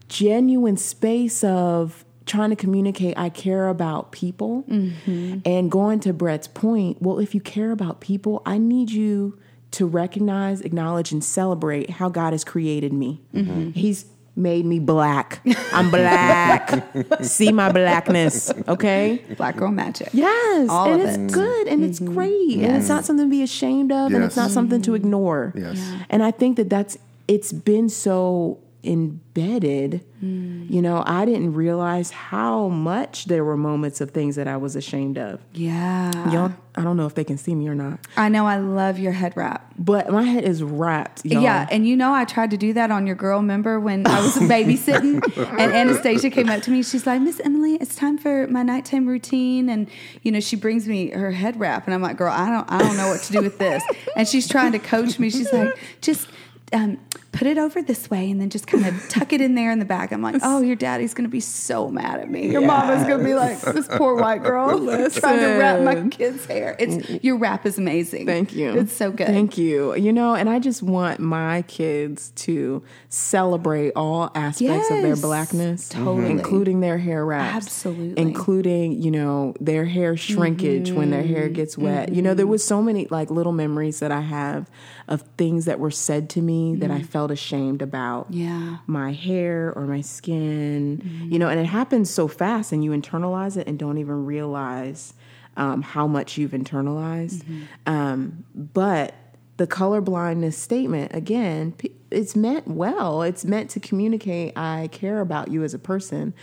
[0.08, 4.64] genuine space of trying to communicate I care about people.
[4.70, 5.40] Mm-hmm.
[5.46, 9.40] And going to Brett's point, well, if you care about people, I need you
[9.72, 13.22] to recognize, acknowledge, and celebrate how God has created me.
[13.34, 13.72] Mm-hmm.
[13.72, 15.42] He's made me black.
[15.74, 16.84] I'm black.
[17.22, 19.24] See my blackness, okay?
[19.38, 20.10] Black girl magic.
[20.14, 21.32] Yes, All and of it's it.
[21.32, 22.14] good and it's mm-hmm.
[22.14, 25.54] great and it's not something to be ashamed of and it's not something to ignore.
[25.56, 25.80] Yes.
[26.10, 26.98] And I think that that's
[27.32, 30.04] it's been so embedded.
[30.22, 34.76] You know, I didn't realize how much there were moments of things that I was
[34.76, 35.40] ashamed of.
[35.54, 36.12] Yeah.
[36.32, 39.00] Y'all, I don't know if they can see me or not, I know I love
[39.00, 39.74] your head wrap.
[39.80, 41.26] but my head is wrapped.
[41.26, 41.42] Y'all.
[41.42, 43.40] Yeah, and you know I tried to do that on your girl.
[43.40, 45.22] Remember when I was babysitting
[45.60, 46.84] and Anastasia came up to me?
[46.84, 49.90] She's like, Miss Emily, it's time for my nighttime routine, and
[50.22, 52.80] you know she brings me her head wrap, and I'm like, girl, I don't, I
[52.80, 53.84] don't know what to do with this,
[54.16, 55.30] and she's trying to coach me.
[55.30, 56.28] She's like, just.
[56.74, 57.00] Um,
[57.32, 59.80] put it over this way and then just kind of tuck it in there in
[59.80, 60.12] the back.
[60.12, 62.50] I'm like, oh, your daddy's gonna be so mad at me.
[62.52, 64.78] Your mama's gonna be like, this poor white girl
[65.12, 66.76] trying to wrap my kid's hair.
[66.80, 68.26] It's your wrap is amazing.
[68.26, 68.72] Thank you.
[68.74, 69.28] It's so good.
[69.28, 69.96] Thank you.
[69.96, 75.90] You know, and I just want my kids to celebrate all aspects of their blackness,
[75.90, 76.32] totally.
[76.32, 78.22] including their hair wraps, Absolutely.
[78.22, 81.54] including you know their hair shrinkage when their hair Mm-hmm.
[81.54, 82.14] gets wet.
[82.14, 84.70] You know, there was so many like little memories that I have
[85.08, 88.28] of things that were said to me that I felt ashamed about.
[88.32, 88.78] Yeah.
[88.88, 93.58] my hair or my skin, you know, and it happens so fast, and you internalize
[93.58, 95.14] it and don't even realize
[95.58, 97.44] um, how much you've internalized.
[97.86, 99.14] Um, but
[99.58, 101.76] the colorblindness statement, again,
[102.10, 103.22] it's meant well.
[103.22, 106.34] It's meant to communicate, I care about you as a person,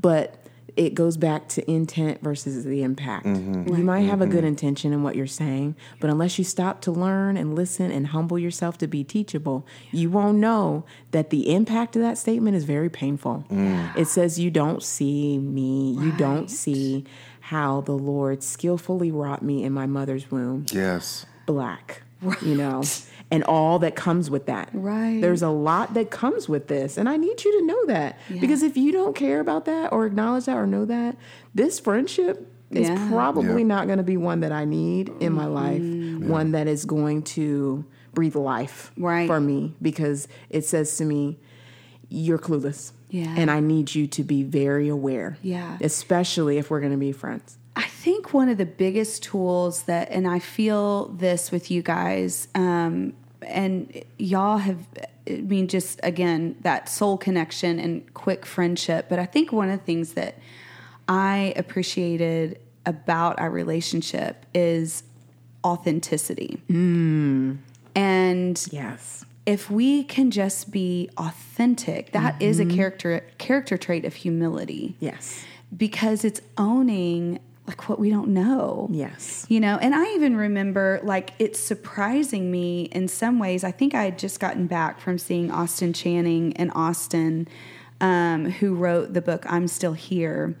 [0.00, 0.41] but
[0.76, 3.26] it goes back to intent versus the impact.
[3.26, 3.74] Mm-hmm.
[3.74, 4.48] You might have a good mm-hmm.
[4.48, 8.38] intention in what you're saying, but unless you stop to learn and listen and humble
[8.38, 12.88] yourself to be teachable, you won't know that the impact of that statement is very
[12.88, 13.44] painful.
[13.50, 13.96] Mm.
[13.96, 17.04] It says, You don't see me, you don't see
[17.40, 20.66] how the Lord skillfully wrought me in my mother's womb.
[20.72, 21.26] Yes.
[21.44, 22.02] black,
[22.42, 22.82] you know,
[23.30, 24.68] and all that comes with that.
[24.72, 25.20] Right.
[25.20, 26.96] There's a lot that comes with this.
[26.98, 28.18] And I need you to know that.
[28.28, 31.16] Because if you don't care about that or acknowledge that or know that,
[31.54, 33.08] this friendship is Yeah.
[33.10, 33.66] probably Yeah.
[33.68, 37.22] not going to be one that I need in my life, one that is going
[37.22, 39.26] to breathe life Right.
[39.26, 41.38] for me because it says to me,
[42.08, 42.92] you're clueless.
[43.08, 43.34] Yeah.
[43.36, 45.36] And I need you to be very aware.
[45.42, 45.76] Yeah.
[45.80, 47.58] Especially if we're going to be friends.
[47.74, 52.48] I think one of the biggest tools that, and I feel this with you guys,
[52.54, 53.14] um,
[53.46, 54.86] and y'all have,
[55.28, 59.08] I mean, just again, that soul connection and quick friendship.
[59.08, 60.38] But I think one of the things that
[61.08, 65.02] I appreciated about our relationship is
[65.64, 66.60] authenticity.
[67.94, 69.24] And Yes.
[69.46, 75.44] if we can just be authentic, that is a character character trait of humility Yes.
[75.76, 78.88] because it's owning like what we don't know.
[78.90, 79.46] Yes.
[79.48, 83.62] You know, and I even remember like it's surprising me in some ways.
[83.62, 87.46] I think I had just gotten back from seeing Austin Channing in Austin,
[88.00, 90.56] um, who wrote the book I'm Still Here.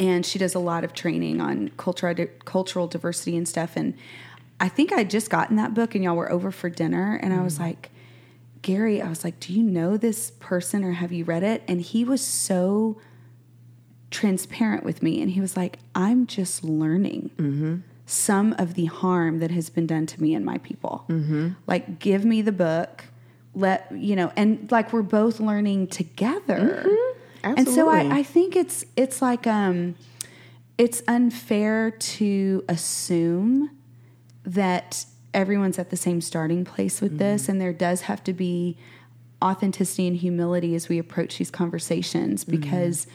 [0.00, 2.14] And she does a lot of training on cultural
[2.46, 3.76] cultural diversity and stuff.
[3.76, 3.92] And
[4.58, 7.42] I think I'd just gotten that book and y'all were over for dinner and I
[7.42, 7.90] was like,
[8.62, 11.62] Gary, I was like, Do you know this person or have you read it?
[11.68, 12.98] And he was so
[14.14, 15.20] transparent with me.
[15.20, 17.30] And he was like i'm just learning
[18.06, 21.04] some of the harm that has been done to me and my people.
[21.66, 23.04] Like give me the book.
[23.54, 26.84] Let you know and like we're both learning together.
[26.86, 27.58] Mm-hmm.
[27.58, 29.96] And so I, I think it's it's like um
[30.78, 33.70] it's unfair to assume
[34.44, 37.52] that everyone's at the same starting place with this mm-hmm.
[37.52, 38.76] and there does have to be
[39.42, 42.60] authenticity and humility as we approach these conversations mm-hmm.
[42.60, 43.06] because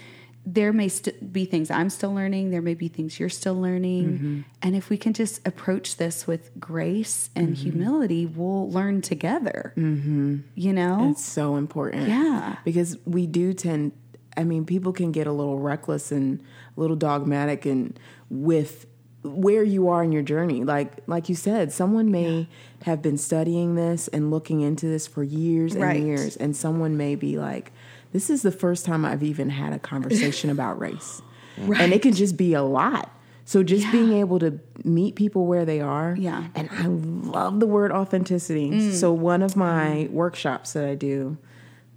[0.53, 4.45] there may st- be things I'm still learning, there may be things you're still learning.
[4.61, 9.73] And if we can just approach this with grace and humility, we'll learn together.
[9.77, 10.37] Mm-hmm.
[10.55, 11.09] You know?
[11.11, 12.07] It's so important.
[12.07, 12.55] Yeah.
[12.65, 13.91] Because we do tend,
[14.35, 16.41] I mean, people can get a little reckless and
[16.75, 18.87] a little dogmatic and with
[19.21, 20.63] where you are in your journey.
[20.63, 22.47] Like like you said, someone may
[22.83, 26.01] have been studying this and looking into this for years and Right.
[26.01, 26.37] years.
[26.37, 27.73] And someone may be like,
[28.11, 31.21] this is the first time I've even had a conversation about race.
[31.57, 33.11] And it can just be a lot.
[33.43, 33.91] So just Yeah.
[33.91, 36.15] being able to meet people where they are.
[36.17, 36.43] Yeah.
[36.43, 36.51] Mm.
[36.55, 36.85] And I
[37.31, 38.91] love the word authenticity.
[38.93, 41.37] So one of my workshops that I do,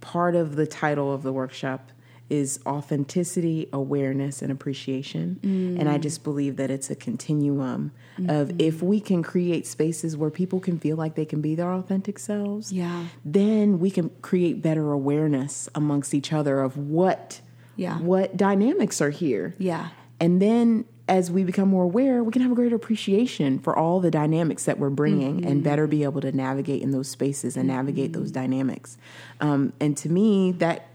[0.01, 1.91] part of the title of the workshop
[2.33, 5.39] is authenticity, awareness, and appreciation.
[5.43, 5.79] Mm.
[5.79, 7.91] And I just believe that it's a continuum
[8.27, 8.59] of Mm-hmm.
[8.59, 12.19] if we can create spaces where people can feel like they can be their authentic
[12.19, 13.05] selves, Yeah.
[13.25, 17.41] then we can create better awareness amongst each other of what
[17.75, 17.99] Yeah.
[17.99, 19.55] what dynamics are here.
[19.57, 19.89] Yeah.
[20.19, 23.99] And then as we become more aware, we can have a greater appreciation for all
[23.99, 25.47] the dynamics that we're bringing Mm-hmm.
[25.49, 28.97] and better be able to navigate in those spaces and navigate those dynamics.
[29.41, 30.87] Um, and to me, that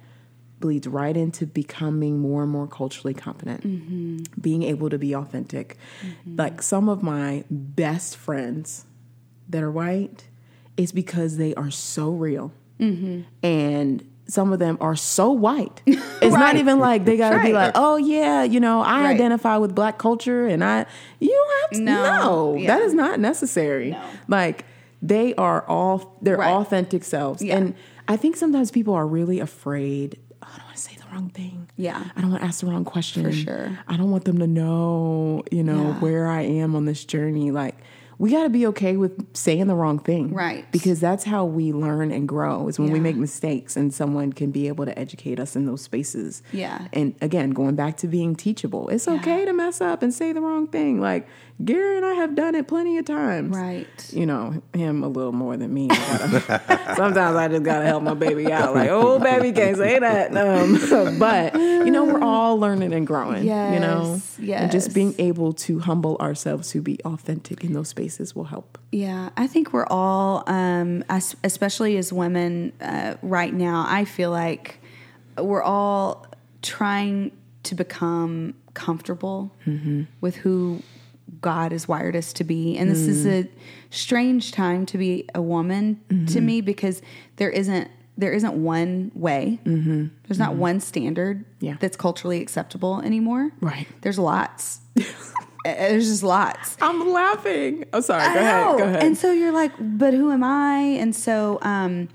[0.61, 4.41] bleeds right into becoming more and more culturally competent, Mm-hmm.
[4.41, 5.77] being able to be authentic.
[6.27, 8.85] Like some of my best friends
[9.49, 10.25] that are white
[10.77, 12.53] it's because they are so real.
[13.43, 15.83] And some of them are so white.
[16.21, 19.15] It's not even like they gotta be like, oh yeah, you know, I Right.
[19.15, 20.85] identify with black culture and I
[21.21, 22.03] you don't have to No.
[22.53, 22.67] no, Yeah.
[22.77, 23.91] that is not necessary.
[23.93, 24.03] No.
[24.27, 24.65] Like
[25.01, 26.53] they are all their Right.
[26.53, 27.43] authentic selves.
[27.43, 27.57] Yeah.
[27.57, 27.75] And
[28.09, 30.19] I think sometimes people are really afraid.
[31.13, 31.69] Wrong thing.
[31.77, 32.05] Yeah.
[32.17, 33.23] I don't want to ask the wrong question.
[33.25, 33.79] For sure.
[33.89, 36.01] I don't want them to know, you know, Yeah.
[36.01, 37.51] where I am on this journey.
[37.51, 37.75] Like
[38.19, 40.35] we got to be okay with saying the wrong thing.
[40.35, 40.71] Right.
[40.73, 44.51] Because that's how we learn and grow is when we make mistakes and someone can
[44.51, 46.43] be able to educate us in those spaces.
[46.53, 46.89] Yeah.
[46.93, 50.41] And again, going back to being teachable, it's okay to mess up and say the
[50.41, 51.01] wrong thing.
[51.01, 51.29] Like
[51.65, 53.57] Gary and I have done it plenty of times.
[53.57, 54.13] Right.
[54.13, 55.89] You know, him a little more than me.
[56.97, 58.75] Sometimes I just gotta help my baby out.
[58.75, 60.37] Like, oh, baby, can't say that.
[60.37, 63.45] Um, but you know, we're all learning and growing.
[63.45, 67.89] you know, Yes, and just being able to humble ourselves to be authentic in those
[67.89, 68.79] spaces will help.
[68.93, 71.05] Yeah, I think we're all, um,
[71.45, 74.81] especially as women uh, right now, I feel like
[75.37, 76.27] we're all
[76.63, 77.33] trying
[77.65, 79.53] to become comfortable
[80.21, 80.83] with who
[81.43, 82.77] God has wired us to be.
[82.79, 83.47] And this is a
[83.91, 87.03] strange time to be a woman to me because
[87.37, 89.61] there isn't there isn't one way.
[89.65, 90.07] Mm-hmm.
[90.27, 91.77] There's not one standard Yeah.
[91.79, 93.53] that's culturally acceptable anymore.
[93.61, 93.87] Right.
[94.01, 94.81] There's lots.
[95.77, 96.77] There's just lots.
[96.81, 97.85] I'm laughing.
[97.93, 98.23] Oh, sorry.
[98.35, 98.79] Go ahead.
[98.79, 99.03] Go ahead.
[99.03, 100.79] And so you're like, but who am I?
[100.79, 102.09] And so, um,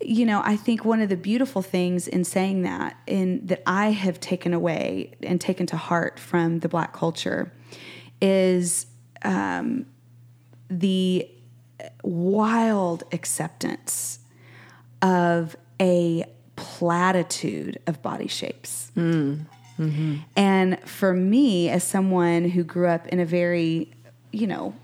[0.00, 3.90] you know, I think one of the beautiful things in saying that, in that I
[3.90, 7.52] have taken away and taken to heart from the Black culture,
[8.20, 8.86] is
[9.22, 9.86] um,
[10.68, 11.28] the
[12.02, 14.20] wild acceptance
[15.02, 16.24] of a
[16.56, 18.90] platitude of body shapes.
[19.78, 20.16] Mm-hmm.
[20.36, 23.90] And for me, as someone who grew up in a very,
[24.32, 24.74] you know,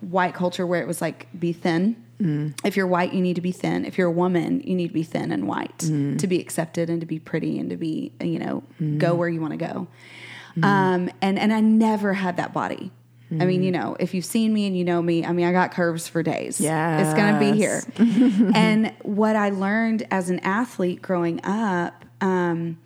[0.00, 2.02] white culture where it was like, be thin.
[2.20, 2.54] Mm.
[2.64, 3.84] If you're white, you need to be thin.
[3.84, 6.18] If you're a woman, you need to be thin and white mm.
[6.18, 8.98] to be accepted and to be pretty and to be, you know, mm.
[8.98, 9.88] go where you want to go.
[10.62, 12.90] Um, and, and I never had that body.
[13.38, 15.52] I mean, you know, if you've seen me and you know me, I mean, I
[15.52, 16.60] got curves for days.
[16.60, 17.82] Yeah, it's going to be here.
[18.56, 22.78] and what I learned as an athlete growing up, um,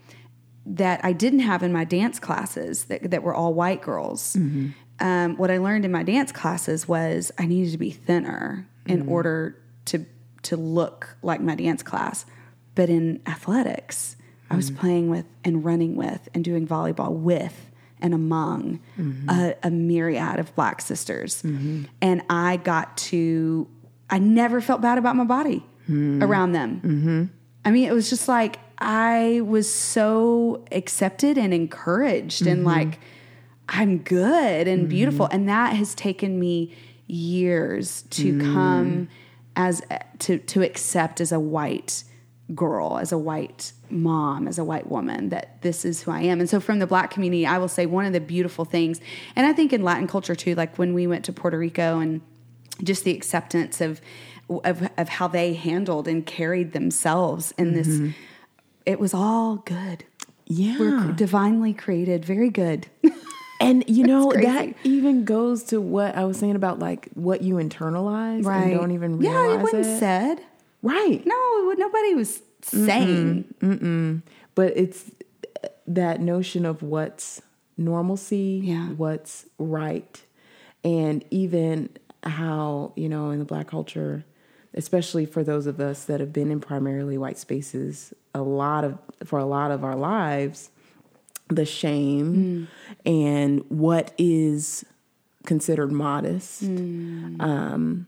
[0.67, 4.35] that I didn't have in my dance classes that, that were all white girls.
[4.35, 4.69] Mm-hmm.
[5.01, 9.01] Um, what I learned in my dance classes was I needed to be thinner in
[9.01, 9.13] mm-hmm.
[9.13, 10.07] order to
[10.43, 12.27] to look like my dance class.
[12.75, 14.17] But in athletics,
[14.51, 14.81] I was mm-hmm.
[14.81, 18.81] playing with and running with and doing volleyball with and among
[19.31, 21.43] a, a myriad of black sisters.
[22.03, 23.67] And I got to,
[24.11, 26.23] I never felt bad about my body hmm.
[26.23, 26.81] around them.
[27.65, 32.67] I mean, it was just like I was so accepted and encouraged and mm-hmm.
[32.67, 33.01] like
[33.69, 35.27] I'm good and beautiful.
[35.27, 35.37] Mm-hmm.
[35.37, 36.75] And that has taken me
[37.07, 38.53] years to mm.
[38.53, 39.09] come
[39.57, 42.05] as eh, to to accept as a white
[42.55, 46.41] girl, as a white mom, as a white woman that this is who I am.
[46.41, 49.01] And so from the black community, I will say one of the beautiful things,
[49.35, 52.21] and I think in Latin culture too, like when we went to Puerto Rico and
[52.83, 54.01] just the acceptance of
[54.51, 58.11] of, of how they handled and carried themselves in this mm-hmm.
[58.87, 60.05] It was all good.
[60.47, 60.79] yeah.
[60.79, 62.87] We're divinely created, very good.
[63.61, 67.55] And you know that even goes to what I was saying about like what you
[67.55, 69.99] internalize and don't even Yeah, realize it wasn't it.
[70.01, 70.41] said.
[70.83, 71.23] right.
[71.25, 74.23] No, it nobody was saying.
[74.55, 75.11] But it's
[75.87, 77.41] that notion of what's
[77.79, 78.89] normalcy, Yeah.
[78.89, 80.23] what's right,
[80.83, 81.89] and even
[82.25, 84.25] how you know in the black culture,
[84.75, 88.99] especially for those of us that have been in primarily white spaces, a lot of
[89.25, 90.71] for a lot of our lives,
[91.49, 92.69] the shame
[93.07, 93.11] mm.
[93.11, 94.85] and what is
[95.47, 97.41] considered modest mm.
[97.41, 98.07] um,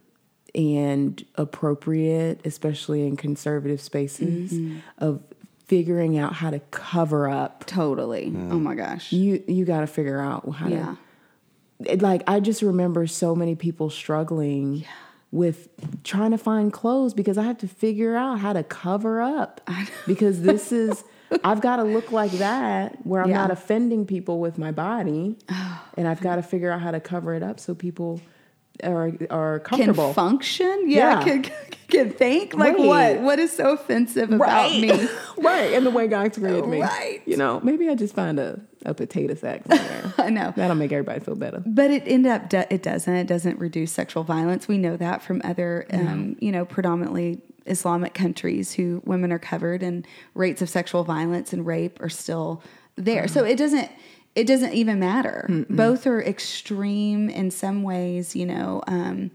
[0.55, 4.79] and appropriate, especially in conservative spaces, mm-hmm.
[4.99, 5.23] of
[5.67, 7.67] figuring out how to cover up.
[7.67, 8.33] Totally.
[8.35, 9.13] Oh my gosh.
[9.13, 10.97] You you got to figure out how Yeah.
[11.79, 11.93] to.
[11.93, 14.87] It, like I just remember so many people struggling.
[15.37, 15.69] With
[16.03, 19.61] trying to find clothes because I have to figure out how to cover up
[20.07, 21.05] because this is
[21.45, 23.43] I've got to look like that where I'm Yeah.
[23.43, 25.37] not offending people with my body,
[25.99, 28.21] and I've got to figure out how to cover it up so people
[28.85, 30.85] are are Can function?
[30.87, 31.25] Yeah.
[31.25, 31.25] Yeah.
[31.25, 31.53] Can,
[31.89, 32.55] can think?
[32.55, 32.87] Like Right.
[32.87, 33.21] what?
[33.23, 34.91] What is so offensive about me?
[35.39, 36.81] right, and the way God created me.
[36.81, 37.23] Right.
[37.27, 40.15] You know, maybe I just find a, a potato sack somewhere.
[40.19, 40.53] I know.
[40.57, 41.63] That'll make everybody feel better.
[41.65, 43.15] But it end up do- it doesn't.
[43.15, 44.69] It doesn't reduce sexual violence.
[44.69, 49.83] We know that from other, um, you know, predominantly Islamic countries who women are covered
[49.83, 52.63] and rates of sexual violence and rape are still
[52.97, 53.29] there.
[53.29, 53.91] So it doesn't.
[54.37, 55.65] It doesn't even matter.
[55.69, 58.37] Both are extreme in some ways.
[58.37, 58.83] You know.
[58.87, 59.33] Um,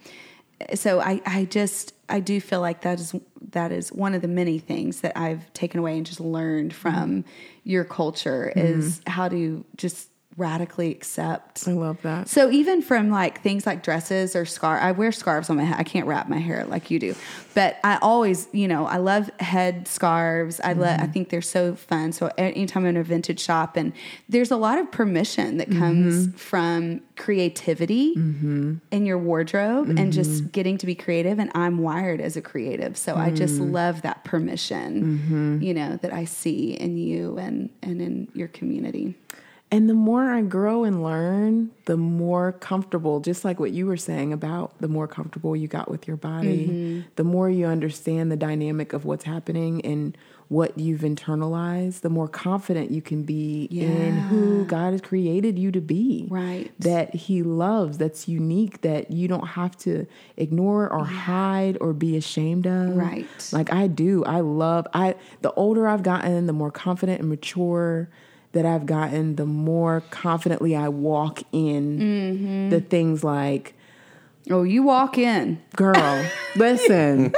[0.76, 3.16] so I, I just I do feel like that is
[3.52, 7.26] that is one of the many things that I've taken away and just learned from
[7.64, 10.11] your culture is how to just
[10.42, 12.28] radically accept I love that.
[12.28, 15.80] so even from like things like dresses or scar, I wear scarves on my head.
[15.80, 17.16] I can't wrap my hair like you do,
[17.54, 20.60] but I always, you know, I love head scarves.
[20.64, 21.00] I love.
[21.00, 21.12] I mm-hmm.
[21.12, 22.12] think they're so fun.
[22.12, 23.94] So anytime I'm in a vintage shop, and
[24.28, 26.38] there's a lot of permission that comes mm-hmm.
[26.38, 28.76] from creativity mm-hmm.
[28.90, 31.38] in your wardrobe and just getting to be creative.
[31.38, 33.72] And I'm wired as a creative, so I just mm.
[33.72, 39.16] love that permission, you know, that I see in you and and in your community.
[39.74, 43.96] And the more I grow and learn, the more comfortable, just like what you were
[43.96, 47.02] saying about the more comfortable you got with your body, mm-hmm.
[47.16, 50.18] the more you understand the dynamic of what's happening and
[50.50, 55.72] what you've internalized, the more confident you can be in who God has created you
[55.72, 56.28] to be.
[56.30, 56.70] Right.
[56.78, 60.06] That He loves, that's unique, that you don't have to
[60.36, 62.98] ignore or hide or be ashamed of.
[62.98, 63.26] Right.
[63.54, 64.26] Like I do.
[64.26, 68.10] I love I the older I've gotten, the more confident and mature
[68.54, 73.76] that I've gotten, the more confidently I walk in the things like,
[74.50, 75.62] Oh, you walk in.
[75.76, 76.26] girl,
[76.56, 77.32] Listen,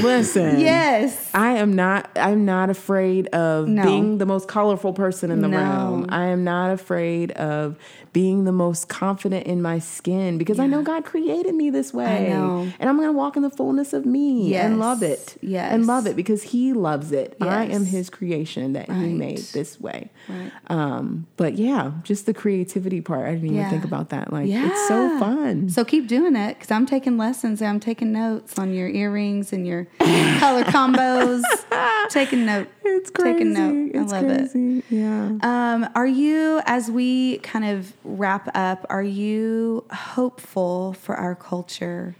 [0.00, 0.60] listen.
[0.60, 1.30] Yes.
[1.34, 2.08] I am not.
[2.16, 3.82] I'm not afraid of No.
[3.82, 5.58] being the most colorful person in the No.
[5.58, 6.06] room.
[6.08, 7.76] I am not afraid of
[8.14, 12.28] being the most confident in my skin because I know God created me this way,
[12.32, 15.36] and I'm going to walk in the fullness of me and love it.
[15.42, 15.70] Yes.
[15.72, 17.36] and love it because He loves it.
[17.42, 20.10] I am His creation that He made this way.
[20.30, 20.50] Right.
[20.68, 23.26] Um, but yeah, just the creativity part.
[23.28, 23.68] I didn't even Yeah.
[23.70, 24.32] think about that.
[24.32, 25.68] Like it's so fun.
[25.68, 27.60] So keep doing it because I'm taking lessons.
[27.62, 29.84] I'm taking notes on your earrings and your
[30.38, 31.42] color combos.
[32.10, 32.68] taking note.
[32.84, 33.32] It's crazy.
[33.32, 33.90] Taking note.
[33.94, 34.84] It's I love it.
[34.90, 35.38] Yeah.
[35.42, 42.14] Um, are you, as we kind of wrap up, are you hopeful for our culture?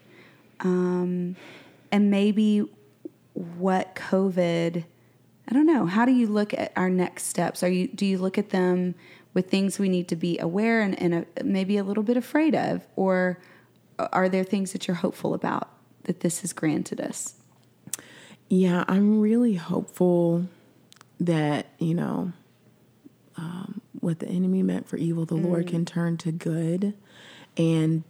[0.60, 1.36] Um,
[1.92, 2.64] and maybe
[3.34, 4.84] what COVID,
[5.48, 7.62] I don't know, how do you look at our next steps?
[7.62, 8.94] Are you, do you look at them
[9.34, 12.54] with things we need to be aware and, and a, maybe a little bit afraid
[12.54, 12.86] of?
[12.96, 13.38] Or
[13.98, 15.70] are there things that you're hopeful about
[16.04, 17.34] that this has granted us?
[18.48, 20.46] Yeah, I'm really hopeful
[21.20, 22.32] that, you know,
[23.36, 25.70] um, what the enemy meant for evil, the Lord mm.
[25.70, 26.94] can turn to good.
[27.56, 28.04] And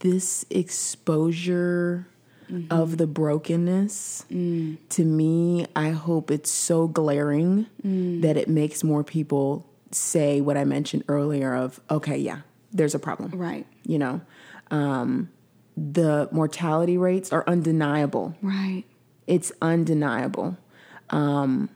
[0.00, 2.06] this exposure
[2.50, 2.72] mm-hmm.
[2.72, 4.76] of the brokenness, mm.
[4.90, 8.20] to me, I hope it's so glaring mm.
[8.22, 12.40] that it makes more people say what I mentioned earlier of, okay, yeah,
[12.72, 13.32] there's a problem.
[13.32, 13.66] Right.
[13.84, 14.20] You know,
[14.70, 15.30] um,
[15.76, 18.84] the mortality rates are undeniable Right.
[19.26, 20.56] it's undeniable.
[21.10, 21.70] Um,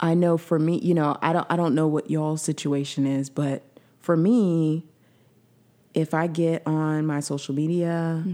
[0.00, 3.30] I know for me, you know, I don't I don't know what y'all's situation is,
[3.30, 3.62] but
[3.98, 4.84] for me,
[5.94, 8.24] if I get on my social media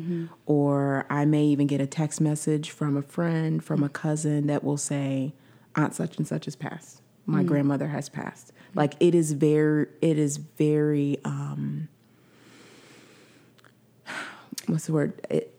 [0.47, 4.63] or I may even get a text message from a friend, from a cousin that
[4.65, 5.35] will say,
[5.75, 7.03] Aunt such and such has passed.
[7.27, 8.53] My grandmother has passed.
[8.75, 11.89] Like it is very it is very um
[14.69, 15.21] what's the word?
[15.31, 15.55] It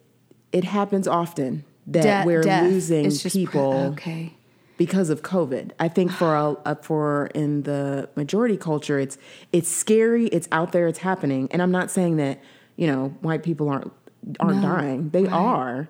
[0.51, 4.33] it happens often that De- we're death losing is just pre- people okay.
[4.77, 5.71] because of COVID.
[5.79, 6.35] I think for
[6.65, 9.17] a, for in the majority culture, it's
[9.51, 10.27] it's scary.
[10.27, 10.87] It's out there.
[10.87, 11.47] It's happening.
[11.51, 12.39] And I'm not saying that
[12.75, 13.91] you know white people aren't
[14.39, 15.09] aren't No, dying.
[15.09, 15.31] They right.
[15.33, 15.89] are,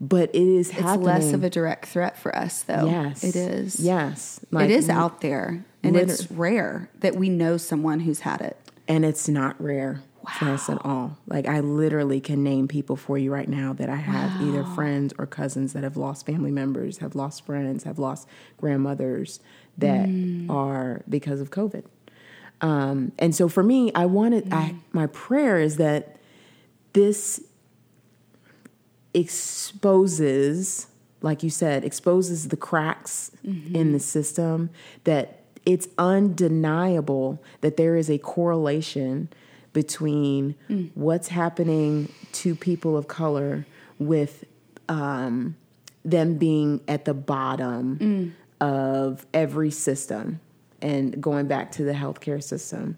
[0.00, 1.04] but it is It's happening.
[1.06, 2.86] less of a direct threat for us, though.
[2.86, 3.22] yes.
[3.24, 3.80] it is.
[3.80, 8.40] Yes, it is out there, and liter- it's rare that we know someone who's had
[8.40, 8.56] it.
[8.88, 11.16] and it's not rare for us at all.
[11.26, 15.14] Like I literally can name people for you right now that I have either friends
[15.18, 19.40] or cousins that have lost family members, have lost friends, have lost grandmothers
[19.78, 20.50] that mm.
[20.50, 21.84] are because of COVID.
[22.60, 24.80] Um, and so for me, I wanted I mm.
[24.92, 26.16] my prayer is that
[26.92, 27.42] this
[29.12, 30.86] exposes,
[31.22, 33.98] like you said, exposes the cracks in the mm-hmm.
[33.98, 34.70] system
[35.04, 39.28] that it's undeniable that there is a correlation
[39.76, 40.86] between hmm.
[40.94, 43.66] what's happening to people of color
[43.98, 44.44] with
[44.88, 45.54] um,
[46.02, 48.28] them being at the bottom hmm.
[48.64, 50.40] of every system
[50.80, 52.96] and going back to the healthcare system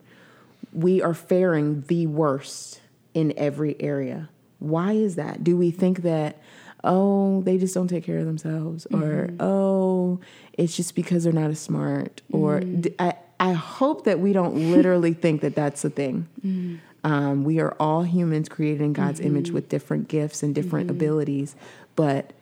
[0.73, 2.81] we are faring the worst
[3.15, 4.29] in every area.
[4.59, 5.43] Why is that?
[5.43, 6.41] Do we think that,
[6.85, 8.87] oh, they just don't take care of themselves?
[8.87, 9.37] Or, mm-hmm.
[9.41, 10.21] oh,
[10.53, 12.23] it's just because they're not as smart?
[12.33, 12.81] Or mm-hmm.
[12.83, 16.29] d I I hope that we don't literally think that that's the thing.
[16.45, 16.77] Mm-hmm.
[17.05, 19.29] Um, we are all humans created in God's mm-hmm.
[19.29, 20.97] image with different gifts and different mm-hmm.
[20.97, 21.55] abilities,
[21.95, 22.33] but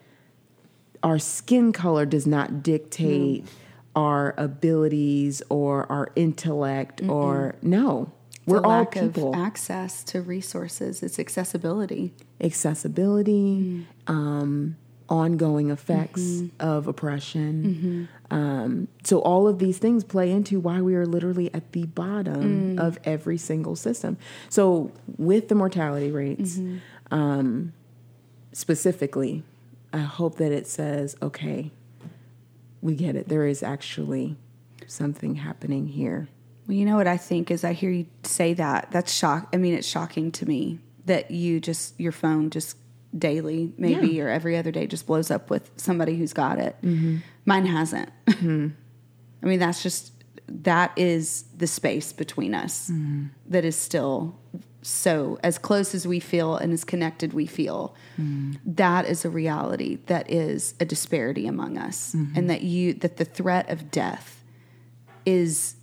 [1.03, 3.44] our skin color does not dictate
[3.94, 8.12] our abilities or our intellect or no
[8.47, 9.34] we're the all lack people.
[9.34, 11.03] of access to resources.
[11.03, 12.14] It's accessibility.
[12.40, 13.84] accessibility mm.
[14.07, 14.76] um,
[15.09, 18.09] ongoing effects of oppression.
[18.30, 22.78] Um, so all of these things play into why we are literally at the bottom
[22.78, 24.18] of every single system.
[24.48, 26.61] So with the mortality rates
[27.11, 27.72] um,
[28.52, 29.42] specifically
[29.92, 31.70] i hope that it says okay
[32.86, 33.28] we get it.
[33.28, 34.36] There is actually
[34.86, 36.28] something happening here.
[36.66, 38.90] Well, you know what I think is I hear you say that.
[38.90, 39.48] That's shock.
[39.52, 42.76] I mean, it's shocking to me that you just your phone just
[43.19, 44.25] daily, maybe Yeah.
[44.25, 46.77] or every other day, just blows up with somebody who's got it.
[46.83, 47.17] Mm-hmm.
[47.45, 48.11] Mine hasn't.
[48.29, 50.12] I mean, that's just
[50.49, 53.27] that is the space between us Mm-hmm.
[53.49, 54.39] that is still
[54.83, 57.95] so as close as we feel and as connected we feel.
[58.21, 58.53] Mm-hmm.
[58.64, 59.99] That is a reality.
[60.07, 62.39] That is a disparity among us, Mm-hmm.
[62.39, 64.45] and that you that the threat of death
[65.25, 65.75] is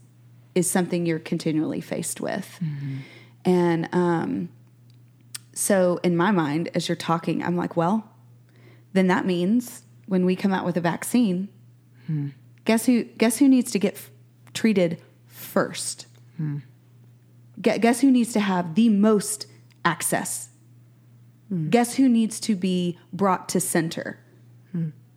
[0.55, 2.59] is something you're continually faced with.
[3.43, 4.49] And um,
[5.53, 8.09] so, in my mind, as you're talking, I'm like, well,
[8.93, 11.49] then that means when we come out with a vaccine,
[12.07, 12.29] hmm.
[12.65, 13.03] guess who?
[13.03, 14.11] Guess who needs to get f-
[14.53, 16.07] treated first?
[16.37, 16.59] Hmm.
[17.61, 19.45] Gu- guess who needs to have the most
[19.85, 20.49] access?
[21.49, 21.69] Hmm.
[21.69, 24.19] Guess who needs to be brought to center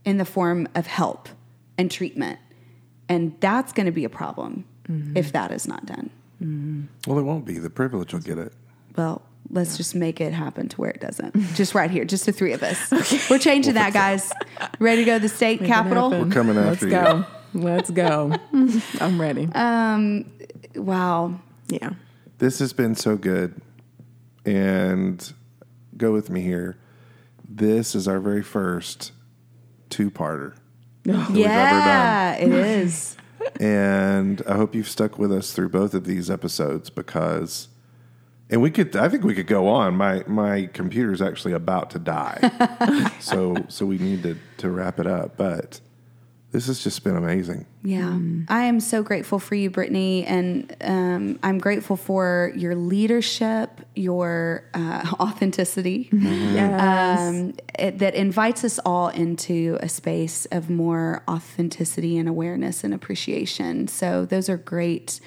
[0.04, 1.30] in the form of help
[1.78, 2.38] and treatment?
[3.08, 5.16] And that's going to be a problem mm-hmm.
[5.16, 6.10] if that is not done.
[6.42, 6.82] Mm-hmm.
[7.06, 7.58] Well, it won't be.
[7.58, 8.52] The privilege will get it.
[8.96, 11.34] Well, let's just make it happen to where it doesn't.
[11.54, 12.90] Just right here, just the three of us.
[13.30, 14.32] We're changing that, guys.
[14.78, 16.10] Ready to go to the state Make it capitol?
[16.10, 16.28] happen.
[16.28, 16.92] We're coming Let's after you.
[16.92, 17.24] go.
[17.54, 18.32] Let's go.
[19.00, 19.48] I'm ready.
[19.54, 20.26] Um,
[20.74, 21.40] Wow.
[21.68, 21.90] yeah.
[22.38, 23.60] This has been so good.
[24.44, 25.32] And
[25.96, 26.76] go with me here.
[27.48, 29.12] This is our very first
[29.90, 30.54] two parter.
[31.04, 33.16] Yeah, it is.
[33.60, 37.68] And I hope you've stuck with us through both of these episodes because
[38.50, 39.96] and we could I think we could go on.
[39.96, 43.10] My my computer's actually about to die.
[43.20, 45.36] so so we need to to wrap it up.
[45.36, 45.80] But
[46.52, 47.66] this has just been amazing.
[47.82, 48.18] Yeah.
[48.48, 50.24] I am so grateful for you, Brittany.
[50.24, 57.20] And um, I'm grateful for your leadership, your uh, authenticity Yes.
[57.20, 62.94] um, it, that invites us all into a space of more authenticity and awareness and
[62.94, 63.86] appreciation.
[63.88, 65.20] So, those are great.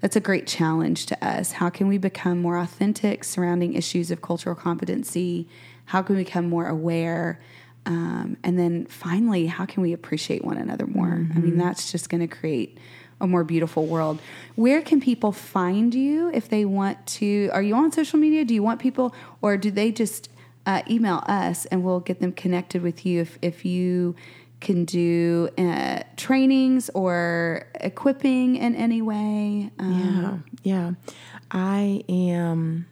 [0.00, 1.52] That's a great challenge to us.
[1.52, 5.48] How can we become more authentic surrounding issues of cultural competency?
[5.86, 7.40] How can we become more aware?
[7.86, 11.26] Um, and then finally, how can we appreciate one another more?
[11.34, 12.78] I mean, that's just going to create
[13.20, 14.20] a more beautiful world.
[14.56, 17.48] Where can people find you if they want to?
[17.52, 18.44] Are you on social media?
[18.44, 20.28] Do you want people, or do they just
[20.66, 24.16] uh, email us and we'll get them connected with you if, if you
[24.60, 29.70] can do uh, trainings or equipping in any way?
[29.78, 31.10] Um, Yeah, yeah.
[31.50, 32.86] I am.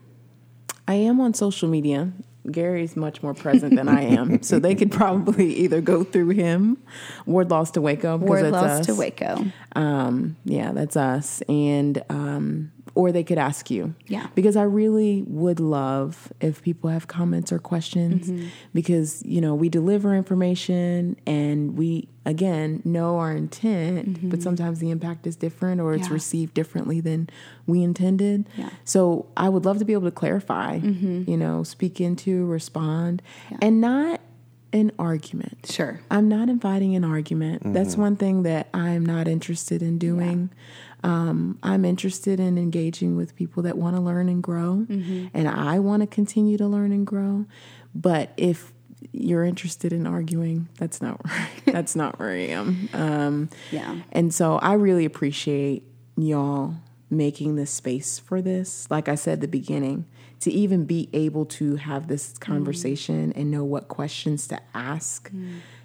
[0.87, 2.13] I am on social media.
[2.51, 6.77] Gary's much more present than I am, so they could probably either go through him,
[7.25, 8.95] Ward Lost to Waco, that's lost to.
[8.95, 9.45] Waco.
[9.75, 13.95] Um, yeah, that's us, and um, or they could ask you.
[14.07, 14.29] Yeah.
[14.37, 18.47] because I really would love if people have comments or questions, Mm-hmm.
[18.73, 24.91] because you know we deliver information and we again know our intent, but sometimes the
[24.91, 26.13] impact is different or it's Mm-hmm.
[26.13, 26.15] Yeah.
[26.15, 27.29] received differently than
[27.67, 28.49] we intended.
[28.57, 28.71] Yeah.
[28.85, 33.23] So I would love to be able to clarify, you know, speak into, respond,
[33.61, 34.21] and not
[34.73, 35.67] an argument.
[35.71, 36.01] Sure.
[36.11, 37.63] I'm not inviting an argument.
[37.75, 40.51] That's one thing that I'm not interested in doing.
[41.05, 44.87] Um, I'm interested in engaging with people that want to learn and grow,
[45.35, 47.45] and I want to continue to learn and grow.
[47.95, 48.73] But if
[49.13, 51.51] you're interested in arguing, that's not right.
[51.67, 52.89] that's not where I am.
[52.95, 54.01] Um, Yeah.
[54.13, 55.83] and so I really appreciate
[56.17, 56.77] y'all
[57.11, 58.91] making this space for this.
[58.91, 60.07] Like I said at the beginning,
[60.41, 65.31] to even be able to have this conversation and know what questions to ask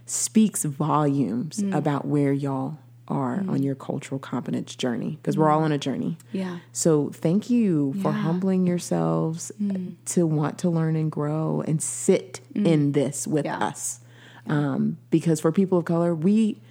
[0.06, 2.78] speaks volumes about where y'all
[3.10, 3.64] are on mm.
[3.64, 5.53] your cultural competence journey because we're mm.
[5.53, 6.18] all on a journey.
[6.32, 6.60] Yeah.
[6.72, 8.22] So thank you for Yeah.
[8.22, 9.95] humbling yourselves uh, mm.
[10.05, 13.57] to want to learn and grow and sit in this with Yeah.
[13.57, 13.99] us.
[14.47, 16.62] Um, because for people of color, we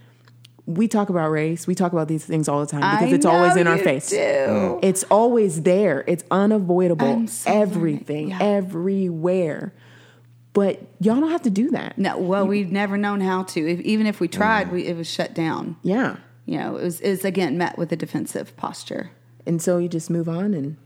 [0.66, 3.24] we talk about race, we talk about these things all the time because I it's
[3.24, 4.10] always in our face.
[4.10, 4.78] do.
[4.82, 6.04] It's always there.
[6.06, 7.26] It's unavoidable.
[7.26, 7.50] So.
[7.50, 8.38] Everything, Yeah.
[8.42, 9.72] everywhere.
[10.52, 11.96] But y'all don't have to do that.
[11.98, 13.60] No, well, we've never known how to.
[13.60, 15.76] If, even if we tried, we, it was shut down.
[15.82, 16.16] Yeah.
[16.48, 19.10] You know, it was, it was again met with a defensive posture.
[19.46, 20.76] And so you just move on and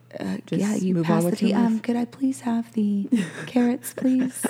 [0.47, 1.51] just yeah, you move on the with tea.
[1.51, 1.67] your life.
[1.67, 3.09] Um, could I please have the
[3.47, 4.45] carrots, please?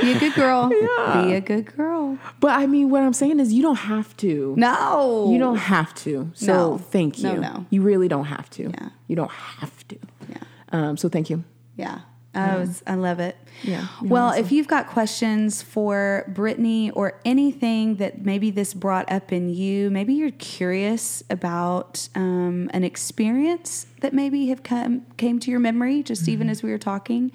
[0.00, 0.68] Be a good girl.
[1.24, 2.18] Be a good girl.
[2.40, 4.54] But I mean, what I'm saying is, you don't have to.
[4.58, 6.30] No, You don't have to.
[6.34, 6.78] So No.
[6.78, 7.24] thank you.
[7.24, 7.66] No, no.
[7.70, 8.64] You really don't have to.
[8.64, 8.88] Yeah.
[9.08, 9.96] You don't have to.
[10.28, 10.36] Yeah.
[10.72, 11.44] Um, so thank you.
[11.76, 12.00] Yeah.
[12.38, 13.36] I was, I love it.
[13.62, 14.44] Yeah, Well, awesome.
[14.44, 19.90] if you've got questions for Brittany or anything that maybe this brought up in you,
[19.90, 26.02] maybe you're curious about um, an experience that maybe have come came to your memory,
[26.02, 26.30] just Mm-hmm.
[26.32, 27.32] even as we were talking.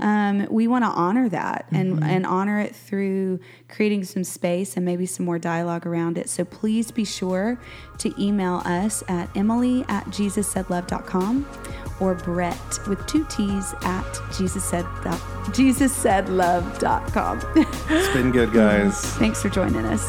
[0.00, 2.02] Um, we want to honor that and Mm-hmm.
[2.04, 6.28] and honor it through creating some space and maybe some more dialogue around it.
[6.28, 7.58] So please be sure
[7.98, 11.46] to email us at Emily at JesusSaidLove.com
[12.00, 14.04] or Brett with two T's at
[14.36, 14.84] Jesus said
[15.52, 17.40] jesus said JesusSaidLove.com.
[17.90, 19.00] It's been good, guys.
[19.18, 20.04] Thanks for joining us.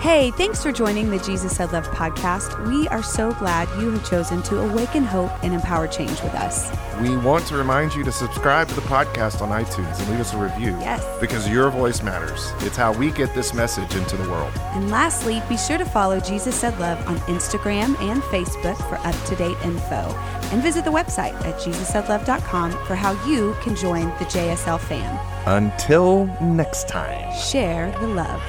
[0.00, 2.68] Hey, thanks for joining the Jesus Said Love podcast.
[2.68, 6.70] We are so glad you have chosen to awaken hope and empower change with us.
[7.00, 10.32] We want to remind you to subscribe to the podcast on iTunes and leave us
[10.32, 10.76] a review.
[10.78, 11.04] Yes.
[11.18, 12.52] Because your voice matters.
[12.60, 14.52] It's how we get this message into the world.
[14.74, 19.24] And lastly, be sure to follow Jesus Said Love on Instagram and Facebook for up
[19.26, 20.14] to date info.
[20.52, 25.18] And visit the website at JesusSaidLove.com for how you can join the JSL fam.
[25.46, 27.34] Until next time.
[27.34, 28.42] Share the love.